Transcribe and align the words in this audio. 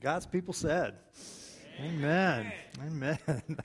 God's 0.00 0.26
people 0.26 0.52
said. 0.52 0.94
Amen. 1.80 2.52
Amen. 2.86 3.18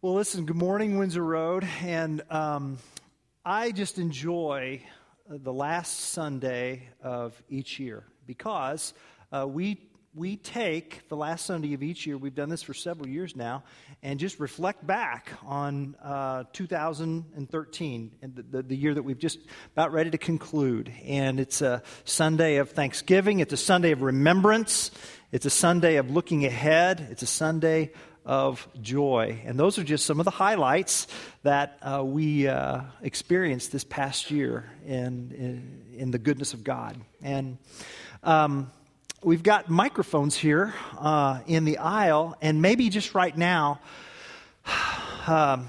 well, 0.00 0.14
listen, 0.14 0.46
good 0.46 0.56
morning, 0.56 0.96
Windsor 0.96 1.24
Road. 1.24 1.66
And 1.82 2.22
um, 2.30 2.78
I 3.44 3.72
just 3.72 3.98
enjoy 3.98 4.82
the 5.28 5.52
last 5.52 5.98
Sunday 5.98 6.88
of 7.02 7.40
each 7.48 7.80
year 7.80 8.04
because 8.26 8.94
uh, 9.32 9.44
we 9.48 9.89
we 10.14 10.36
take 10.36 11.08
the 11.08 11.16
last 11.16 11.46
Sunday 11.46 11.72
of 11.72 11.84
each 11.84 12.04
year, 12.04 12.18
we've 12.18 12.34
done 12.34 12.48
this 12.48 12.62
for 12.62 12.74
several 12.74 13.08
years 13.08 13.36
now, 13.36 13.62
and 14.02 14.18
just 14.18 14.40
reflect 14.40 14.84
back 14.84 15.30
on 15.46 15.94
uh, 16.02 16.44
2013, 16.52 18.10
and 18.20 18.34
the, 18.34 18.42
the, 18.42 18.62
the, 18.62 18.76
year 18.76 18.92
that 18.92 19.04
we've 19.04 19.20
just 19.20 19.38
about 19.72 19.92
ready 19.92 20.10
to 20.10 20.18
conclude. 20.18 20.92
And 21.04 21.38
it's 21.38 21.62
a 21.62 21.84
Sunday 22.04 22.56
of 22.56 22.70
Thanksgiving, 22.70 23.38
it's 23.38 23.52
a 23.52 23.56
Sunday 23.56 23.92
of 23.92 24.02
remembrance, 24.02 24.90
it's 25.30 25.46
a 25.46 25.50
Sunday 25.50 25.96
of 25.96 26.10
looking 26.10 26.44
ahead, 26.44 27.06
it's 27.12 27.22
a 27.22 27.26
Sunday 27.26 27.92
of 28.26 28.66
joy. 28.82 29.40
And 29.44 29.58
those 29.58 29.78
are 29.78 29.84
just 29.84 30.06
some 30.06 30.18
of 30.18 30.24
the 30.24 30.32
highlights 30.32 31.06
that 31.44 31.78
uh, 31.82 32.02
we 32.04 32.48
uh, 32.48 32.80
experienced 33.00 33.70
this 33.70 33.84
past 33.84 34.32
year 34.32 34.70
in, 34.84 35.30
in, 35.30 35.94
in, 35.96 36.10
the 36.10 36.18
goodness 36.18 36.52
of 36.52 36.64
God. 36.64 37.00
And 37.22 37.58
um, 38.22 38.70
we've 39.22 39.42
got 39.42 39.68
microphones 39.68 40.34
here 40.34 40.74
uh, 40.98 41.40
in 41.46 41.64
the 41.64 41.78
aisle, 41.78 42.36
and 42.40 42.62
maybe 42.62 42.88
just 42.88 43.14
right 43.14 43.36
now, 43.36 43.80
um, 45.26 45.68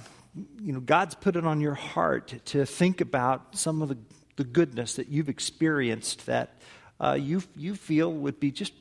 you 0.61 0.71
know, 0.71 0.79
God's 0.79 1.15
put 1.15 1.35
it 1.35 1.45
on 1.45 1.59
your 1.59 1.73
heart 1.73 2.33
to 2.45 2.65
think 2.65 3.01
about 3.01 3.57
some 3.57 3.81
of 3.81 3.89
the, 3.89 3.97
the 4.37 4.43
goodness 4.43 4.95
that 4.95 5.09
you've 5.09 5.27
experienced 5.29 6.25
that 6.27 6.55
uh, 6.99 7.17
you, 7.19 7.43
you 7.57 7.75
feel 7.75 8.11
would 8.11 8.39
be 8.39 8.51
just 8.51 8.73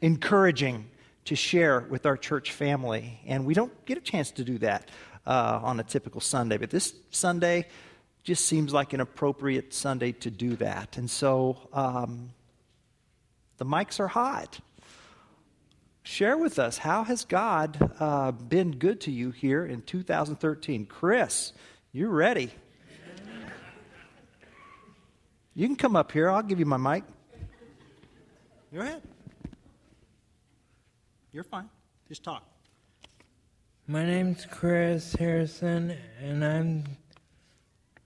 encouraging 0.00 0.86
to 1.26 1.36
share 1.36 1.80
with 1.80 2.06
our 2.06 2.16
church 2.16 2.52
family. 2.52 3.20
And 3.26 3.44
we 3.44 3.52
don't 3.52 3.84
get 3.84 3.98
a 3.98 4.00
chance 4.00 4.30
to 4.32 4.44
do 4.44 4.58
that 4.58 4.88
uh, 5.26 5.60
on 5.62 5.80
a 5.80 5.84
typical 5.84 6.20
Sunday, 6.20 6.56
but 6.56 6.70
this 6.70 6.94
Sunday 7.10 7.66
just 8.22 8.46
seems 8.46 8.72
like 8.72 8.92
an 8.92 9.00
appropriate 9.00 9.74
Sunday 9.74 10.12
to 10.12 10.30
do 10.30 10.56
that. 10.56 10.96
And 10.96 11.10
so, 11.10 11.68
um, 11.72 12.30
the 13.58 13.64
mics 13.64 14.00
are 14.00 14.08
hot. 14.08 14.60
Share 16.02 16.36
with 16.36 16.58
us 16.58 16.78
how 16.78 17.04
has 17.04 17.24
God 17.24 17.92
uh, 17.98 18.30
been 18.30 18.72
good 18.72 19.00
to 19.02 19.10
you 19.10 19.30
here 19.32 19.66
in 19.66 19.82
2013? 19.82 20.86
Chris, 20.86 21.52
you 21.92 22.08
ready? 22.08 22.52
You 25.54 25.66
can 25.66 25.76
come 25.76 25.96
up 25.96 26.12
here. 26.12 26.30
I'll 26.30 26.42
give 26.42 26.58
you 26.58 26.66
my 26.66 26.76
mic. 26.76 27.02
Go 28.72 28.80
ahead. 28.80 29.02
You're 31.32 31.44
fine. 31.44 31.68
Just 32.08 32.22
talk. 32.22 32.44
My 33.88 34.04
name's 34.04 34.46
Chris 34.46 35.14
Harrison, 35.14 35.96
and 36.20 36.44
I'm, 36.44 36.84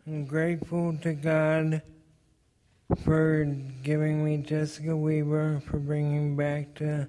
I'm 0.06 0.26
grateful 0.26 0.96
to 1.02 1.12
God 1.12 1.82
for 2.96 3.44
giving 3.82 4.24
me 4.24 4.38
Jessica 4.38 4.96
Weaver, 4.96 5.62
for 5.66 5.78
bringing 5.78 6.36
back 6.36 6.74
to 6.76 7.08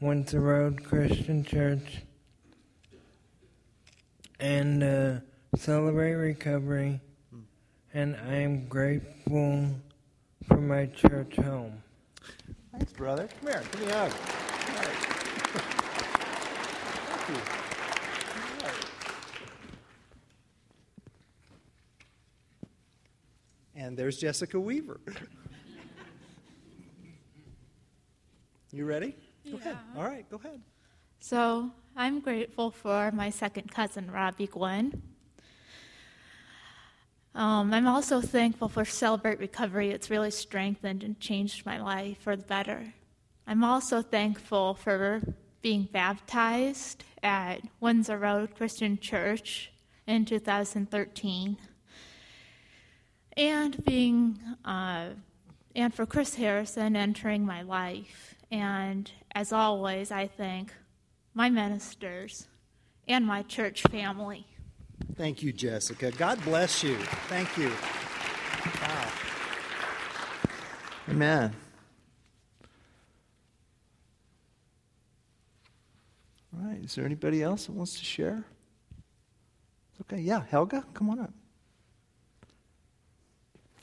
Once 0.00 0.32
Windsor 0.32 0.40
Road 0.40 0.84
Christian 0.84 1.44
Church, 1.44 2.02
and 4.38 4.82
uh, 4.82 5.20
celebrate 5.56 6.14
recovery. 6.14 7.00
And 7.92 8.16
I 8.28 8.34
am 8.34 8.66
grateful 8.66 9.68
for 10.48 10.56
my 10.56 10.86
church 10.86 11.36
home. 11.36 11.82
Thanks, 12.72 12.92
brother. 12.92 13.28
Come 13.40 13.52
here. 13.52 13.62
Give 13.72 13.80
me 13.82 13.86
a 13.88 13.96
hug. 13.96 14.10
Thank 17.26 17.48
you. 17.48 17.53
And 23.84 23.98
there's 23.98 24.16
Jessica 24.16 24.58
Weaver. 24.58 24.98
you 28.72 28.86
ready? 28.86 29.14
Go 29.50 29.58
ahead. 29.58 29.76
All 29.94 30.04
right, 30.04 30.26
go 30.30 30.40
ahead. 30.42 30.62
So 31.20 31.70
I'm 31.94 32.20
grateful 32.20 32.70
for 32.70 33.12
my 33.12 33.28
second 33.28 33.70
cousin, 33.70 34.10
Robbie 34.10 34.46
Gwen. 34.46 35.02
Um, 37.34 37.74
I'm 37.74 37.86
also 37.86 38.22
thankful 38.22 38.70
for 38.70 38.86
Celebrate 38.86 39.38
Recovery. 39.38 39.90
It's 39.90 40.08
really 40.08 40.30
strengthened 40.30 41.04
and 41.04 41.20
changed 41.20 41.66
my 41.66 41.78
life 41.78 42.16
for 42.22 42.36
the 42.36 42.44
better. 42.44 42.94
I'm 43.46 43.62
also 43.62 44.00
thankful 44.00 44.72
for 44.72 45.20
being 45.60 45.90
baptized 45.92 47.04
at 47.22 47.60
Windsor 47.80 48.16
Road 48.16 48.56
Christian 48.56 48.96
Church 48.96 49.72
in 50.06 50.24
2013 50.24 51.58
and 53.36 53.84
being 53.84 54.38
uh, 54.64 55.08
and 55.74 55.92
for 55.92 56.06
Chris 56.06 56.34
Harrison 56.36 56.96
entering 56.96 57.44
my 57.44 57.62
life. 57.62 58.34
And 58.50 59.10
as 59.34 59.52
always, 59.52 60.12
I 60.12 60.28
thank 60.28 60.72
my 61.34 61.50
ministers 61.50 62.46
and 63.08 63.26
my 63.26 63.42
church 63.42 63.82
family. 63.82 64.46
Thank 65.16 65.42
you, 65.42 65.52
Jessica. 65.52 66.10
God 66.12 66.42
bless 66.44 66.82
you. 66.82 66.96
Thank 67.28 67.56
you. 67.58 67.70
Wow. 68.80 69.12
Amen. 71.10 71.54
All 76.56 76.68
right. 76.68 76.84
Is 76.84 76.94
there 76.94 77.04
anybody 77.04 77.42
else 77.42 77.66
that 77.66 77.72
wants 77.72 77.98
to 77.98 78.04
share? 78.04 78.44
Okay. 80.02 80.20
Yeah. 80.20 80.42
Helga, 80.48 80.84
come 80.94 81.10
on 81.10 81.18
up. 81.18 81.32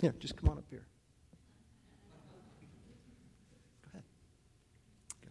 Yeah, 0.02 0.10
just 0.20 0.36
come 0.36 0.50
on 0.50 0.58
up 0.58 0.66
here. 0.72 0.88
Go 3.84 3.90
ahead. 3.94 4.04
Go. 5.24 5.30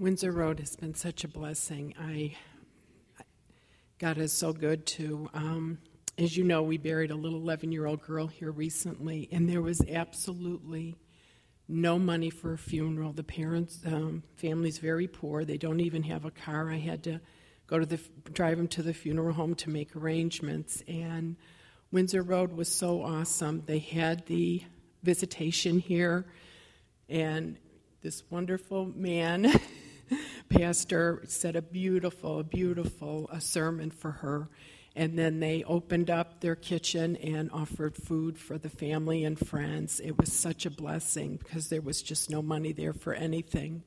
Windsor 0.00 0.32
Road 0.32 0.58
has 0.58 0.74
been 0.74 0.94
such 0.94 1.22
a 1.22 1.28
blessing. 1.28 1.94
I 1.98 2.36
God 4.00 4.18
is 4.18 4.32
so 4.32 4.52
good 4.52 4.84
to. 4.86 5.30
Um, 5.32 5.78
as 6.18 6.36
you 6.36 6.42
know, 6.42 6.62
we 6.62 6.76
buried 6.76 7.12
a 7.12 7.14
little 7.14 7.38
11 7.38 7.70
year 7.70 7.86
old 7.86 8.02
girl 8.02 8.26
here 8.26 8.50
recently, 8.50 9.28
and 9.30 9.48
there 9.48 9.62
was 9.62 9.80
absolutely 9.88 10.96
no 11.68 12.00
money 12.00 12.30
for 12.30 12.52
a 12.54 12.58
funeral. 12.58 13.12
The 13.12 13.22
parents, 13.22 13.78
um, 13.86 14.24
family's 14.34 14.78
very 14.78 15.06
poor. 15.06 15.44
They 15.44 15.58
don't 15.58 15.80
even 15.80 16.02
have 16.02 16.24
a 16.24 16.32
car. 16.32 16.72
I 16.72 16.78
had 16.78 17.04
to 17.04 17.20
go 17.68 17.78
to 17.78 17.86
the 17.86 18.00
drive 18.32 18.56
them 18.56 18.66
to 18.68 18.82
the 18.82 18.94
funeral 18.94 19.34
home 19.34 19.54
to 19.56 19.70
make 19.70 19.94
arrangements, 19.94 20.82
and 20.88 21.36
Windsor 21.90 22.22
Road 22.22 22.52
was 22.52 22.68
so 22.68 23.02
awesome. 23.02 23.62
They 23.64 23.78
had 23.78 24.26
the 24.26 24.62
visitation 25.02 25.78
here, 25.78 26.26
and 27.08 27.56
this 28.02 28.22
wonderful 28.30 28.92
man, 28.94 29.50
pastor, 30.50 31.22
said 31.26 31.56
a 31.56 31.62
beautiful, 31.62 32.42
beautiful 32.42 33.30
a 33.32 33.40
sermon 33.40 33.90
for 33.90 34.10
her. 34.10 34.50
And 34.94 35.18
then 35.18 35.40
they 35.40 35.64
opened 35.64 36.10
up 36.10 36.40
their 36.40 36.56
kitchen 36.56 37.16
and 37.16 37.50
offered 37.52 37.96
food 37.96 38.36
for 38.36 38.58
the 38.58 38.68
family 38.68 39.24
and 39.24 39.38
friends. 39.38 39.98
It 40.00 40.18
was 40.18 40.30
such 40.30 40.66
a 40.66 40.70
blessing 40.70 41.36
because 41.36 41.68
there 41.68 41.80
was 41.80 42.02
just 42.02 42.28
no 42.28 42.42
money 42.42 42.72
there 42.72 42.92
for 42.92 43.14
anything. 43.14 43.82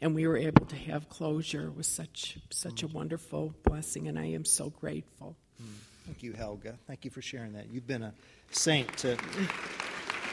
And 0.00 0.14
we 0.14 0.26
were 0.26 0.36
able 0.36 0.66
to 0.66 0.76
have 0.76 1.08
closure. 1.08 1.68
It 1.68 1.76
was 1.76 1.86
such 1.86 2.36
such 2.50 2.82
a 2.82 2.88
wonderful 2.88 3.54
blessing, 3.62 4.08
and 4.08 4.18
I 4.18 4.26
am 4.26 4.44
so 4.44 4.68
grateful. 4.68 5.36
Mm. 5.62 5.93
Thank 6.06 6.22
you, 6.22 6.32
Helga. 6.32 6.78
Thank 6.86 7.04
you 7.04 7.10
for 7.10 7.22
sharing 7.22 7.54
that. 7.54 7.70
You've 7.70 7.86
been 7.86 8.02
a 8.02 8.12
saint 8.50 8.94
to 8.98 9.16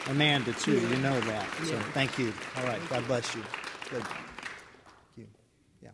Amanda, 0.08 0.52
too. 0.52 0.78
You 0.78 0.96
know 0.96 1.18
that. 1.22 1.48
So 1.64 1.78
thank 1.94 2.18
you. 2.18 2.32
All 2.58 2.64
right. 2.64 2.80
God 2.90 3.06
bless 3.06 3.34
you. 3.34 3.42
Good. 3.90 4.02
Thank 4.04 5.16
you. 5.16 5.26
Yeah. 5.82 5.90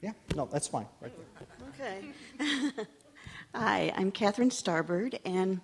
Yeah. 0.00 0.12
No, 0.34 0.48
that's 0.50 0.66
fine. 0.66 0.86
Right 1.00 1.12
there. 1.16 2.02
Okay. 2.40 2.84
Hi, 3.54 3.92
I'm 3.96 4.10
Catherine 4.10 4.50
Starbird, 4.50 5.20
and 5.24 5.60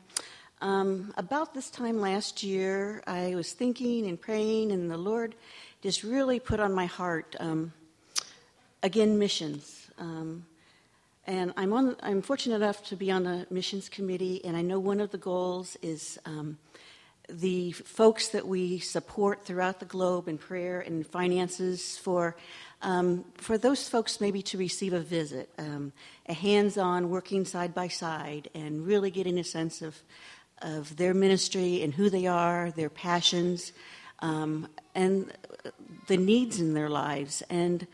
um, 0.61 1.15
about 1.17 1.55
this 1.55 1.71
time 1.71 2.01
last 2.01 2.43
year, 2.43 3.03
I 3.07 3.35
was 3.35 3.53
thinking 3.53 4.07
and 4.07 4.21
praying, 4.21 4.73
and 4.73 4.91
the 4.91 4.99
Lord 4.99 5.35
just 5.83 6.03
really 6.03 6.39
put 6.39 6.61
on 6.61 6.73
my 6.73 6.87
heart 6.87 7.35
um, 7.41 7.73
again 8.83 9.19
missions. 9.19 9.91
Um, 9.99 10.45
and 11.29 11.53
I'm, 11.57 11.73
on, 11.73 11.95
I'm 12.03 12.23
fortunate 12.23 12.57
enough 12.57 12.83
to 12.87 12.97
be 12.97 13.13
on 13.13 13.23
the 13.23 13.47
missions 13.51 13.89
committee, 13.89 14.45
and 14.45 14.57
I 14.57 14.63
know 14.63 14.81
one 14.81 15.01
of 15.01 15.11
the 15.11 15.19
goals 15.19 15.77
is 15.83 16.19
um, 16.25 16.59
the 17.29 17.73
folks 17.73 18.29
that 18.29 18.49
we 18.49 18.79
support 18.81 19.45
throughout 19.45 19.79
the 19.79 19.87
globe 19.87 20.27
in 20.27 20.39
prayer 20.39 20.81
and 20.81 21.07
finances 21.07 21.99
for, 21.99 22.35
um, 22.81 23.25
for 23.37 23.59
those 23.59 23.89
folks 23.89 24.21
maybe 24.21 24.43
to 24.43 24.59
receive 24.59 24.95
a 24.95 25.01
visit, 25.01 25.51
um, 25.59 25.93
a 26.27 26.33
hands 26.33 26.79
on 26.79 27.11
working 27.11 27.45
side 27.45 27.75
by 27.75 27.89
side, 27.89 28.49
and 28.55 28.87
really 28.87 29.11
getting 29.11 29.39
a 29.39 29.45
sense 29.45 29.83
of, 29.83 30.03
of 30.63 30.97
their 30.97 31.15
ministry 31.15 31.83
and 31.83 31.95
who 31.95 32.11
they 32.11 32.27
are, 32.27 32.71
their 32.71 32.91
passions. 32.91 33.73
um, 34.21 34.69
and 34.95 35.33
the 36.07 36.17
needs 36.17 36.61
in 36.61 36.75
their 36.75 36.89
lives. 36.89 37.43
And 37.51 37.87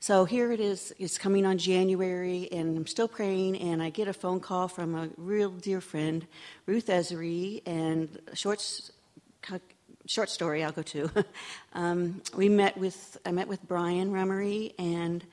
so 0.00 0.24
here 0.24 0.52
it 0.52 0.60
is, 0.60 0.94
it's 0.98 1.18
coming 1.18 1.46
on 1.46 1.58
January, 1.58 2.48
and 2.52 2.76
I'm 2.76 2.86
still 2.86 3.08
praying, 3.08 3.56
and 3.56 3.82
I 3.82 3.90
get 3.90 4.08
a 4.08 4.12
phone 4.12 4.40
call 4.40 4.68
from 4.68 4.94
a 4.94 5.08
real 5.16 5.50
dear 5.50 5.80
friend, 5.80 6.26
Ruth 6.66 6.86
Ezery, 6.86 7.62
and 7.66 8.18
short, 8.34 8.90
short 10.06 10.30
story 10.30 10.62
I'll 10.62 10.72
go 10.72 10.82
to. 10.82 11.10
um, 11.72 12.20
we 12.36 12.48
met 12.48 12.76
with, 12.76 13.16
I 13.24 13.32
met 13.32 13.48
with 13.48 13.66
Brian 13.66 14.12
Remery 14.12 14.74
and 14.78 15.24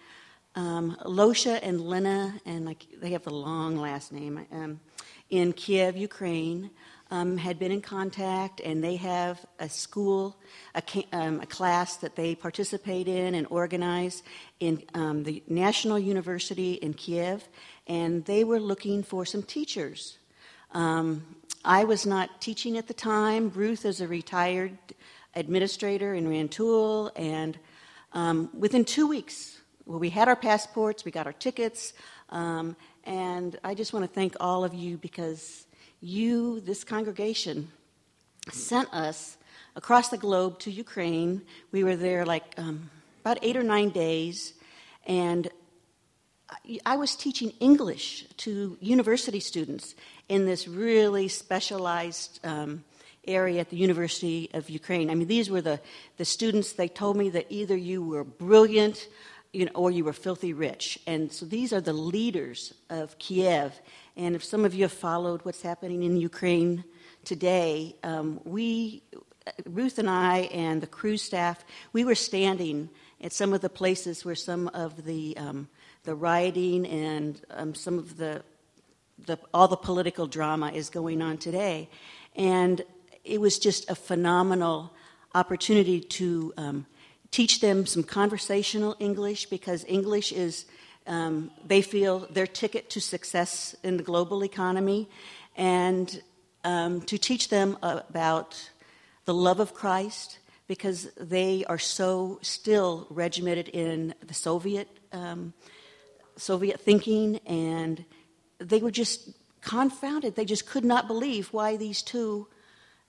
um, 0.56 0.98
Losha 1.04 1.60
and 1.62 1.82
Lena, 1.82 2.34
and 2.46 2.66
like, 2.66 2.86
they 3.02 3.12
have 3.12 3.24
the 3.24 3.34
long 3.34 3.78
last 3.78 4.12
name, 4.12 4.46
um, 4.52 4.80
in 5.30 5.52
Kiev, 5.52 5.98
Ukraine 5.98 6.70
um, 7.14 7.38
had 7.38 7.60
been 7.60 7.72
in 7.72 7.80
contact, 7.80 8.60
and 8.60 8.84
they 8.84 8.96
have 8.96 9.46
a 9.60 9.70
school, 9.70 10.36
a, 10.74 10.82
um, 11.12 11.42
a 11.42 11.46
class 11.46 11.98
that 11.98 12.16
they 12.16 12.34
participate 12.34 13.08
in 13.08 13.36
and 13.36 13.46
organize 13.52 14.24
in 14.60 14.82
um, 14.96 15.24
the 15.24 15.44
National 15.48 16.00
University 16.00 16.74
in 16.74 16.96
Kiev, 16.96 17.48
and 17.86 18.26
they 18.26 18.44
were 18.44 18.60
looking 18.60 19.04
for 19.04 19.28
some 19.28 19.44
teachers. 19.44 20.18
Um, 20.72 21.24
I 21.64 21.84
was 21.84 22.08
not 22.08 22.42
teaching 22.42 22.80
at 22.80 22.88
the 22.88 22.96
time. 22.96 23.52
Ruth 23.54 23.86
is 23.86 24.02
a 24.02 24.08
retired 24.08 24.76
administrator 25.36 26.16
in 26.16 26.28
Rantoul, 26.28 27.12
and 27.16 27.60
um, 28.14 28.50
within 28.58 28.84
two 28.84 29.08
weeks, 29.08 29.62
well, 29.86 30.00
we 30.00 30.10
had 30.10 30.28
our 30.28 30.36
passports, 30.36 31.06
we 31.06 31.12
got 31.12 31.28
our 31.28 31.34
tickets, 31.34 31.94
um, 32.30 32.76
and 33.04 33.60
I 33.64 33.76
just 33.76 33.94
want 33.94 34.04
to 34.04 34.12
thank 34.12 34.36
all 34.40 34.64
of 34.64 34.74
you 34.74 34.98
because 34.98 35.68
you, 36.04 36.60
this 36.60 36.84
congregation, 36.84 37.70
sent 38.52 38.94
us 38.94 39.38
across 39.76 40.10
the 40.10 40.18
globe 40.18 40.60
to 40.60 40.72
Ukraine. 40.72 41.42
We 41.72 41.84
were 41.84 41.96
there 41.96 42.26
like 42.26 42.44
um, 42.58 42.90
about 43.22 43.40
eight 43.42 43.56
or 43.56 43.64
nine 43.64 43.90
days, 43.90 44.54
and 45.08 45.50
I 46.86 46.98
was 46.98 47.16
teaching 47.16 47.52
English 47.60 48.26
to 48.38 48.78
university 48.80 49.40
students 49.40 49.96
in 50.28 50.46
this 50.46 50.68
really 50.68 51.28
specialized 51.30 52.40
um, 52.44 52.84
area 53.26 53.62
at 53.62 53.70
the 53.70 53.78
University 53.78 54.50
of 54.54 54.70
Ukraine. 54.70 55.10
I 55.10 55.16
mean, 55.16 55.28
these 55.28 55.50
were 55.50 55.62
the, 55.62 55.80
the 56.18 56.26
students, 56.26 56.74
they 56.74 56.90
told 56.90 57.16
me 57.16 57.30
that 57.30 57.48
either 57.50 57.78
you 57.78 58.04
were 58.04 58.24
brilliant 58.24 59.08
you 59.54 59.66
know, 59.66 59.72
or 59.76 59.92
you 59.92 60.04
were 60.04 60.14
filthy 60.14 60.52
rich. 60.52 61.00
And 61.06 61.32
so 61.32 61.46
these 61.46 61.72
are 61.72 61.80
the 61.80 61.94
leaders 61.94 62.74
of 62.90 63.18
Kiev. 63.20 63.80
And 64.16 64.36
if 64.36 64.44
some 64.44 64.64
of 64.66 64.74
you 64.74 64.84
have 64.84 64.92
followed 64.92 65.42
what's 65.44 65.62
happening 65.62 66.04
in 66.04 66.18
Ukraine 66.18 66.84
today, 67.26 67.96
um, 68.04 68.40
we, 68.44 69.02
Ruth 69.66 69.98
and 69.98 70.10
I 70.10 70.50
and 70.54 70.82
the 70.82 70.88
crew 70.88 71.18
staff, 71.18 71.66
we 71.94 72.06
were 72.06 72.16
standing 72.16 72.90
at 73.22 73.34
some 73.34 73.54
of 73.54 73.62
the 73.62 73.70
places 73.70 74.24
where 74.24 74.36
some 74.36 74.68
of 74.70 75.06
the, 75.06 75.36
um, 75.38 75.68
the 76.04 76.14
rioting 76.14 76.86
and 76.86 77.42
um, 77.52 77.74
some 77.74 77.98
of 77.98 78.18
the, 78.18 78.44
the, 79.26 79.40
all 79.54 79.68
the 79.68 79.78
political 79.78 80.28
drama 80.28 80.72
is 80.72 80.90
going 80.90 81.22
on 81.22 81.38
today. 81.38 81.90
And 82.36 82.84
it 83.24 83.42
was 83.42 83.58
just 83.58 83.90
a 83.90 83.96
phenomenal 83.96 84.94
opportunity 85.34 86.02
to 86.02 86.54
um, 86.58 86.86
teach 87.32 87.62
them 87.62 87.86
some 87.88 88.04
conversational 88.04 88.96
English 89.00 89.48
because 89.48 89.84
English 89.88 90.32
is 90.32 90.66
um, 91.08 91.52
they 91.66 91.82
feel 91.82 92.20
their 92.32 92.48
ticket 92.48 92.90
to 92.92 93.02
success 93.02 93.76
in 93.84 93.98
the 93.98 94.04
global 94.04 94.44
economy, 94.44 95.10
and 95.56 96.22
um, 96.64 97.02
to 97.02 97.18
teach 97.18 97.50
them 97.50 97.78
about 97.82 98.72
the 99.26 99.34
love 99.34 99.60
of 99.60 99.74
Christ 99.74 100.40
because 100.68 101.12
they 101.20 101.66
are 101.66 101.78
so 101.78 102.40
still 102.42 103.08
regimented 103.10 103.70
in 103.70 104.14
the 104.26 104.34
Soviet 104.34 104.88
um, 105.12 105.54
Soviet 106.36 106.80
thinking, 106.80 107.38
and 107.46 108.04
they 108.60 108.80
were 108.80 108.92
just 108.92 109.30
confounded. 109.62 110.36
They 110.36 110.46
just 110.46 110.66
could 110.66 110.84
not 110.84 111.08
believe 111.08 111.54
why 111.54 111.78
these 111.78 112.02
two 112.02 112.48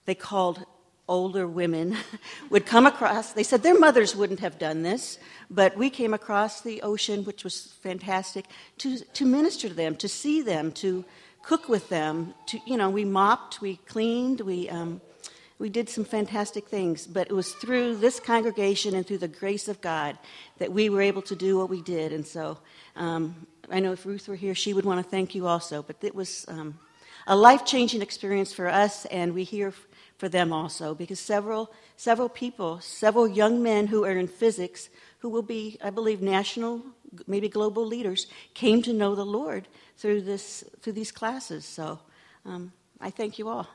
they 0.04 0.14
called 0.14 0.64
older 1.08 1.46
women 1.46 1.96
would 2.50 2.66
come 2.66 2.86
across. 2.86 3.32
They 3.32 3.42
said 3.42 3.62
their 3.62 3.78
mothers 3.78 4.16
wouldn't 4.16 4.40
have 4.40 4.58
done 4.58 4.82
this, 4.82 5.18
but 5.50 5.76
we 5.76 5.90
came 5.90 6.14
across 6.14 6.60
the 6.60 6.82
ocean, 6.82 7.24
which 7.24 7.44
was 7.44 7.74
fantastic, 7.82 8.46
to, 8.78 8.98
to 8.98 9.24
minister 9.24 9.68
to 9.68 9.74
them, 9.74 9.96
to 9.96 10.08
see 10.08 10.42
them, 10.42 10.72
to 10.72 11.04
cook 11.42 11.68
with 11.68 11.88
them. 11.88 12.34
To 12.46 12.58
you 12.66 12.76
know, 12.76 12.90
we 12.90 13.04
mopped, 13.04 13.60
we 13.60 13.76
cleaned, 13.76 14.40
we 14.40 14.68
um, 14.68 15.00
we 15.58 15.68
did 15.68 15.88
some 15.88 16.04
fantastic 16.04 16.68
things. 16.68 17.06
But 17.06 17.28
it 17.28 17.32
was 17.32 17.52
through 17.52 17.96
this 17.96 18.18
congregation 18.18 18.94
and 18.94 19.06
through 19.06 19.18
the 19.18 19.28
grace 19.28 19.68
of 19.68 19.80
God 19.80 20.18
that 20.58 20.72
we 20.72 20.88
were 20.88 21.02
able 21.02 21.22
to 21.22 21.36
do 21.36 21.56
what 21.56 21.70
we 21.70 21.80
did. 21.82 22.12
And 22.12 22.26
so, 22.26 22.58
um, 22.96 23.46
I 23.70 23.80
know 23.80 23.92
if 23.92 24.04
Ruth 24.04 24.28
were 24.28 24.34
here, 24.34 24.54
she 24.54 24.74
would 24.74 24.84
want 24.84 25.04
to 25.04 25.08
thank 25.08 25.34
you 25.34 25.46
also. 25.46 25.82
But 25.82 25.96
it 26.02 26.14
was. 26.14 26.44
Um, 26.48 26.78
a 27.26 27.36
life 27.36 27.64
changing 27.64 28.02
experience 28.02 28.52
for 28.52 28.68
us, 28.68 29.06
and 29.06 29.32
we 29.32 29.44
hear 29.44 29.72
for 30.24 30.30
them 30.30 30.54
also 30.54 30.94
because 30.94 31.20
several, 31.20 31.70
several 31.98 32.30
people, 32.30 32.80
several 32.80 33.28
young 33.28 33.62
men 33.62 33.86
who 33.86 34.06
are 34.06 34.16
in 34.16 34.26
physics, 34.26 34.88
who 35.18 35.28
will 35.28 35.42
be, 35.42 35.76
I 35.84 35.90
believe, 35.90 36.22
national, 36.22 36.80
maybe 37.26 37.46
global 37.46 37.84
leaders, 37.84 38.26
came 38.54 38.80
to 38.84 38.94
know 38.94 39.14
the 39.14 39.26
Lord 39.26 39.68
through, 39.98 40.22
this, 40.22 40.64
through 40.80 40.94
these 40.94 41.12
classes. 41.12 41.66
So 41.66 41.98
um, 42.46 42.72
I 43.02 43.10
thank 43.10 43.38
you 43.38 43.50
all. 43.50 43.66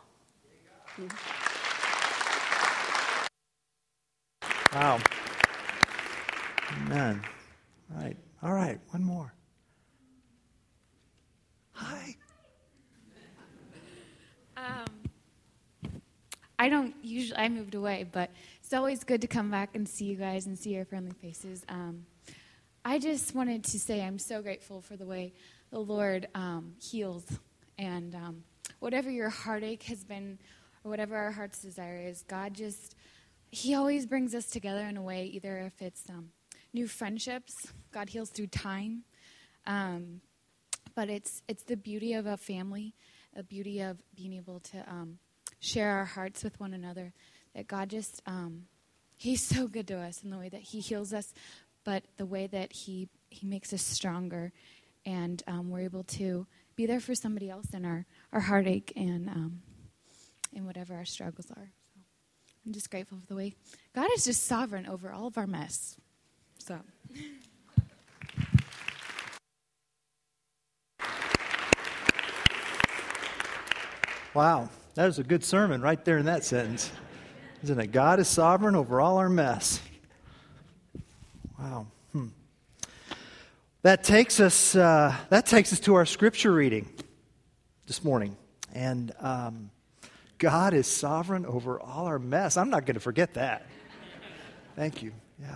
Wow. 4.74 5.00
Amen. 6.82 7.22
All 7.94 8.02
right. 8.02 8.18
All 8.42 8.54
right. 8.54 8.80
One 8.90 9.04
more. 9.04 9.32
Hi. 11.74 12.16
I 16.62 16.68
don't 16.68 16.94
usually, 17.02 17.40
I 17.40 17.48
moved 17.48 17.74
away, 17.74 18.06
but 18.12 18.32
it's 18.62 18.74
always 18.74 19.06
good 19.06 19.22
to 19.22 19.28
come 19.28 19.50
back 19.50 19.76
and 19.76 19.88
see 19.88 20.04
you 20.04 20.18
guys 20.18 20.46
and 20.46 20.60
see 20.60 20.72
your 20.72 20.84
friendly 20.84 21.14
faces. 21.14 21.64
Um, 21.70 22.06
I 22.84 23.00
just 23.00 23.34
wanted 23.34 23.64
to 23.64 23.80
say 23.80 24.04
I'm 24.04 24.20
so 24.20 24.42
grateful 24.42 24.82
for 24.82 24.98
the 24.98 25.06
way 25.06 25.32
the 25.72 25.80
Lord 25.80 26.28
um, 26.36 26.74
heals. 26.78 27.24
And 27.78 28.14
um, 28.14 28.44
whatever 28.80 29.10
your 29.10 29.30
heartache 29.30 29.84
has 29.84 30.04
been, 30.04 30.38
or 30.84 30.92
whatever 30.92 31.16
our 31.16 31.32
heart's 31.32 31.62
desire 31.62 32.06
is, 32.06 32.24
God 32.24 32.56
just, 32.56 32.94
He 33.52 33.74
always 33.74 34.06
brings 34.06 34.36
us 34.36 34.48
together 34.48 34.82
in 34.82 34.98
a 34.98 35.02
way, 35.02 35.28
either 35.28 35.60
if 35.60 35.82
it's 35.82 36.10
um, 36.10 36.32
new 36.74 36.90
friendships, 36.90 37.54
God 37.94 38.10
heals 38.10 38.32
through 38.32 38.48
time. 38.48 39.04
Um, 39.66 40.20
but 40.94 41.10
it's, 41.10 41.42
it's 41.48 41.64
the 41.64 41.78
beauty 41.78 42.12
of 42.12 42.26
a 42.26 42.36
family, 42.36 42.96
the 43.34 43.44
beauty 43.44 43.80
of 43.80 44.04
being 44.14 44.34
able 44.34 44.60
to 44.60 44.80
um, 44.90 45.20
share 45.60 45.92
our 45.98 46.06
hearts 46.06 46.44
with 46.44 46.60
one 46.60 46.74
another. 46.74 47.14
That 47.56 47.68
God 47.68 47.90
just, 47.90 48.22
um, 48.26 48.66
He's 49.16 49.42
so 49.42 49.68
good 49.68 49.88
to 49.88 49.98
us 50.00 50.24
in 50.24 50.30
the 50.30 50.38
way 50.38 50.50
that 50.50 50.62
He 50.62 50.80
heals 50.80 51.14
us, 51.14 51.34
but 51.84 52.04
the 52.18 52.26
way 52.26 52.48
that 52.48 52.72
He 52.72 53.10
He 53.30 53.46
makes 53.48 53.74
us 53.74 53.82
stronger, 53.82 54.52
and 55.06 55.44
um, 55.48 55.70
we're 55.70 55.82
able 55.82 56.04
to 56.04 56.48
be 56.76 56.86
there 56.86 57.00
for 57.00 57.16
somebody 57.16 57.50
else 57.50 57.74
in 57.74 57.86
our 57.86 58.06
our 58.32 58.40
heartache 58.40 58.94
and 58.96 59.28
um, 59.30 59.62
in 60.54 60.66
whatever 60.66 60.96
our 60.96 61.06
struggles 61.06 61.52
are. 61.52 61.72
So 61.94 62.00
I'm 62.66 62.74
just 62.74 62.90
grateful 62.90 63.18
for 63.20 63.26
the 63.28 63.36
way 63.36 63.54
God 63.94 64.10
is 64.16 64.24
just 64.26 64.46
sovereign 64.46 64.86
over 64.88 65.12
all 65.12 65.28
of 65.28 65.38
our 65.38 65.48
mess. 65.48 65.98
So. 66.58 66.80
Wow. 74.34 74.70
That 75.00 75.06
was 75.06 75.18
a 75.18 75.24
good 75.24 75.46
sermon 75.46 75.80
right 75.80 76.04
there 76.04 76.18
in 76.18 76.26
that 76.26 76.44
sentence. 76.44 76.92
Isn't 77.64 77.80
it? 77.80 77.94
God 77.94 78.20
is 78.20 78.28
sovereign 78.28 78.76
over 78.76 79.00
all 79.00 79.16
our 79.16 79.30
mess. 79.30 79.80
Wow. 81.58 81.88
Hmm. 82.12 82.28
That 83.84 84.04
takes 84.04 84.42
us. 84.42 84.76
Uh, 84.76 85.16
that 85.30 85.46
takes 85.46 85.72
us 85.72 85.80
to 85.80 85.96
our 85.96 86.06
scripture 86.06 86.52
reading 86.52 86.90
this 87.88 88.04
morning, 88.04 88.36
and 88.74 89.14
um, 89.22 89.72
God 90.38 90.74
is 90.74 90.86
sovereign 90.86 91.46
over 91.46 91.80
all 91.80 92.06
our 92.06 92.20
mess. 92.20 92.58
I'm 92.58 92.70
not 92.70 92.86
going 92.86 92.96
to 92.96 93.00
forget 93.00 93.36
that. 93.36 93.68
Thank 94.76 95.02
you. 95.02 95.14
Yeah. 95.40 95.56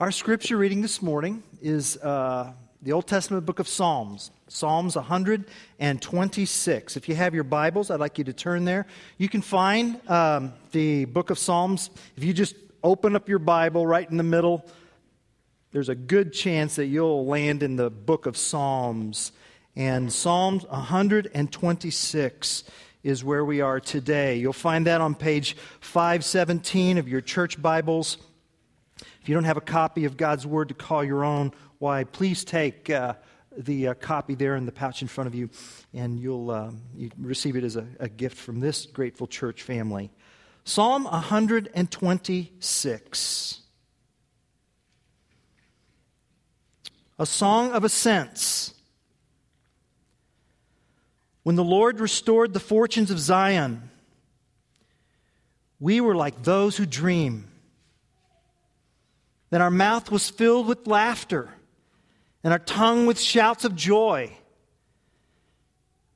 Our 0.00 0.10
scripture 0.10 0.56
reading 0.56 0.82
this 0.82 1.02
morning 1.02 1.44
is 1.60 1.98
uh, 1.98 2.52
the 2.82 2.92
Old 2.92 3.06
Testament 3.06 3.46
book 3.46 3.60
of 3.60 3.68
Psalms. 3.68 4.32
Psalms 4.48 4.96
126. 4.96 6.96
If 6.96 7.08
you 7.08 7.14
have 7.14 7.32
your 7.32 7.44
Bibles, 7.44 7.92
I'd 7.92 8.00
like 8.00 8.18
you 8.18 8.24
to 8.24 8.32
turn 8.32 8.64
there. 8.64 8.88
You 9.18 9.28
can 9.28 9.40
find 9.40 10.00
um, 10.10 10.52
the 10.72 11.04
book 11.04 11.30
of 11.30 11.38
Psalms. 11.38 11.90
If 12.16 12.24
you 12.24 12.32
just 12.32 12.56
open 12.82 13.14
up 13.14 13.28
your 13.28 13.38
Bible 13.38 13.86
right 13.86 14.10
in 14.10 14.16
the 14.16 14.24
middle, 14.24 14.66
there's 15.70 15.90
a 15.90 15.94
good 15.94 16.32
chance 16.32 16.74
that 16.74 16.86
you'll 16.86 17.24
land 17.24 17.62
in 17.62 17.76
the 17.76 17.88
book 17.88 18.26
of 18.26 18.36
Psalms. 18.36 19.30
And 19.76 20.12
Psalms 20.12 20.66
126 20.66 22.64
is 23.04 23.22
where 23.22 23.44
we 23.44 23.60
are 23.60 23.78
today. 23.78 24.38
You'll 24.38 24.52
find 24.52 24.88
that 24.88 25.00
on 25.00 25.14
page 25.14 25.56
517 25.80 26.98
of 26.98 27.08
your 27.08 27.20
church 27.20 27.62
Bibles. 27.62 28.16
If 29.20 29.28
you 29.28 29.36
don't 29.36 29.44
have 29.44 29.56
a 29.56 29.60
copy 29.60 30.04
of 30.04 30.16
God's 30.16 30.44
Word 30.44 30.70
to 30.70 30.74
call 30.74 31.04
your 31.04 31.24
own, 31.24 31.52
why, 31.82 32.04
please 32.04 32.44
take 32.44 32.88
uh, 32.90 33.14
the 33.56 33.88
uh, 33.88 33.94
copy 33.94 34.36
there 34.36 34.54
in 34.54 34.66
the 34.66 34.72
pouch 34.72 35.02
in 35.02 35.08
front 35.08 35.26
of 35.26 35.34
you, 35.34 35.50
and 35.92 36.20
you'll 36.20 36.52
um, 36.52 36.80
you 36.94 37.10
receive 37.18 37.56
it 37.56 37.64
as 37.64 37.74
a, 37.74 37.84
a 37.98 38.08
gift 38.08 38.38
from 38.38 38.60
this 38.60 38.86
grateful 38.86 39.26
church 39.26 39.64
family. 39.64 40.12
Psalm 40.62 41.02
126. 41.02 43.60
A 47.18 47.26
song 47.26 47.72
of 47.72 47.82
ascents. 47.82 48.74
When 51.42 51.56
the 51.56 51.64
Lord 51.64 51.98
restored 51.98 52.54
the 52.54 52.60
fortunes 52.60 53.10
of 53.10 53.18
Zion, 53.18 53.90
we 55.80 56.00
were 56.00 56.14
like 56.14 56.44
those 56.44 56.76
who 56.76 56.86
dream. 56.86 57.50
Then 59.50 59.60
our 59.60 59.68
mouth 59.68 60.12
was 60.12 60.30
filled 60.30 60.68
with 60.68 60.86
laughter, 60.86 61.50
and 62.44 62.52
our 62.52 62.58
tongue 62.58 63.06
with 63.06 63.20
shouts 63.20 63.64
of 63.64 63.76
joy. 63.76 64.32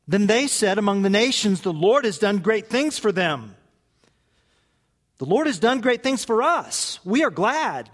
Then 0.08 0.26
they 0.26 0.46
said 0.46 0.78
among 0.78 1.02
the 1.02 1.10
nations, 1.10 1.60
The 1.60 1.72
Lord 1.72 2.04
has 2.04 2.18
done 2.18 2.38
great 2.38 2.68
things 2.68 2.98
for 2.98 3.12
them. 3.12 3.54
The 5.18 5.24
Lord 5.24 5.46
has 5.46 5.58
done 5.58 5.80
great 5.80 6.02
things 6.02 6.24
for 6.24 6.42
us. 6.42 7.00
We 7.04 7.24
are 7.24 7.30
glad. 7.30 7.90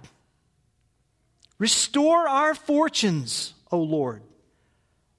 Restore 1.58 2.28
our 2.28 2.54
fortunes, 2.54 3.54
O 3.70 3.78
Lord, 3.78 4.22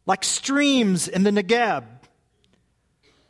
like 0.05 0.24
streams 0.24 1.08
in 1.08 1.24
the 1.24 1.32
Negeb. 1.32 1.86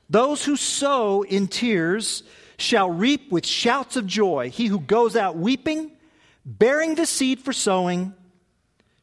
Those 0.09 0.43
who 0.43 0.55
sow 0.55 1.21
in 1.21 1.47
tears 1.47 2.23
shall 2.57 2.89
reap 2.89 3.31
with 3.31 3.45
shouts 3.45 3.95
of 3.95 4.07
joy. 4.07 4.49
He 4.49 4.65
who 4.65 4.79
goes 4.79 5.15
out 5.15 5.37
weeping, 5.37 5.91
bearing 6.45 6.95
the 6.95 7.05
seed 7.05 7.39
for 7.39 7.53
sowing, 7.53 8.13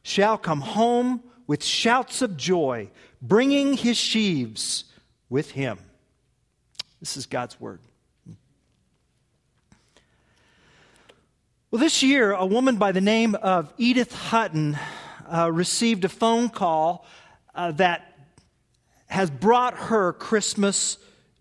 shall 0.03 0.37
come 0.37 0.61
home 0.61 1.23
with 1.47 1.63
shouts 1.63 2.21
of 2.21 2.37
joy, 2.37 2.89
bringing 3.21 3.73
his 3.73 3.97
sheaves 3.97 4.85
with 5.29 5.51
him. 5.51 5.79
This 6.99 7.17
is 7.17 7.25
God's 7.25 7.59
word. 7.59 7.79
Well, 11.71 11.79
this 11.79 12.03
year, 12.03 12.33
a 12.33 12.45
woman 12.45 12.77
by 12.77 12.91
the 12.91 13.01
name 13.01 13.35
of 13.35 13.73
Edith 13.77 14.13
Hutton 14.13 14.77
uh, 15.27 15.49
received 15.51 16.03
a 16.03 16.09
phone 16.09 16.49
call 16.49 17.05
uh, 17.55 17.71
that 17.73 18.17
has 19.07 19.29
brought 19.29 19.75
her 19.75 20.13
Christmas 20.13 20.97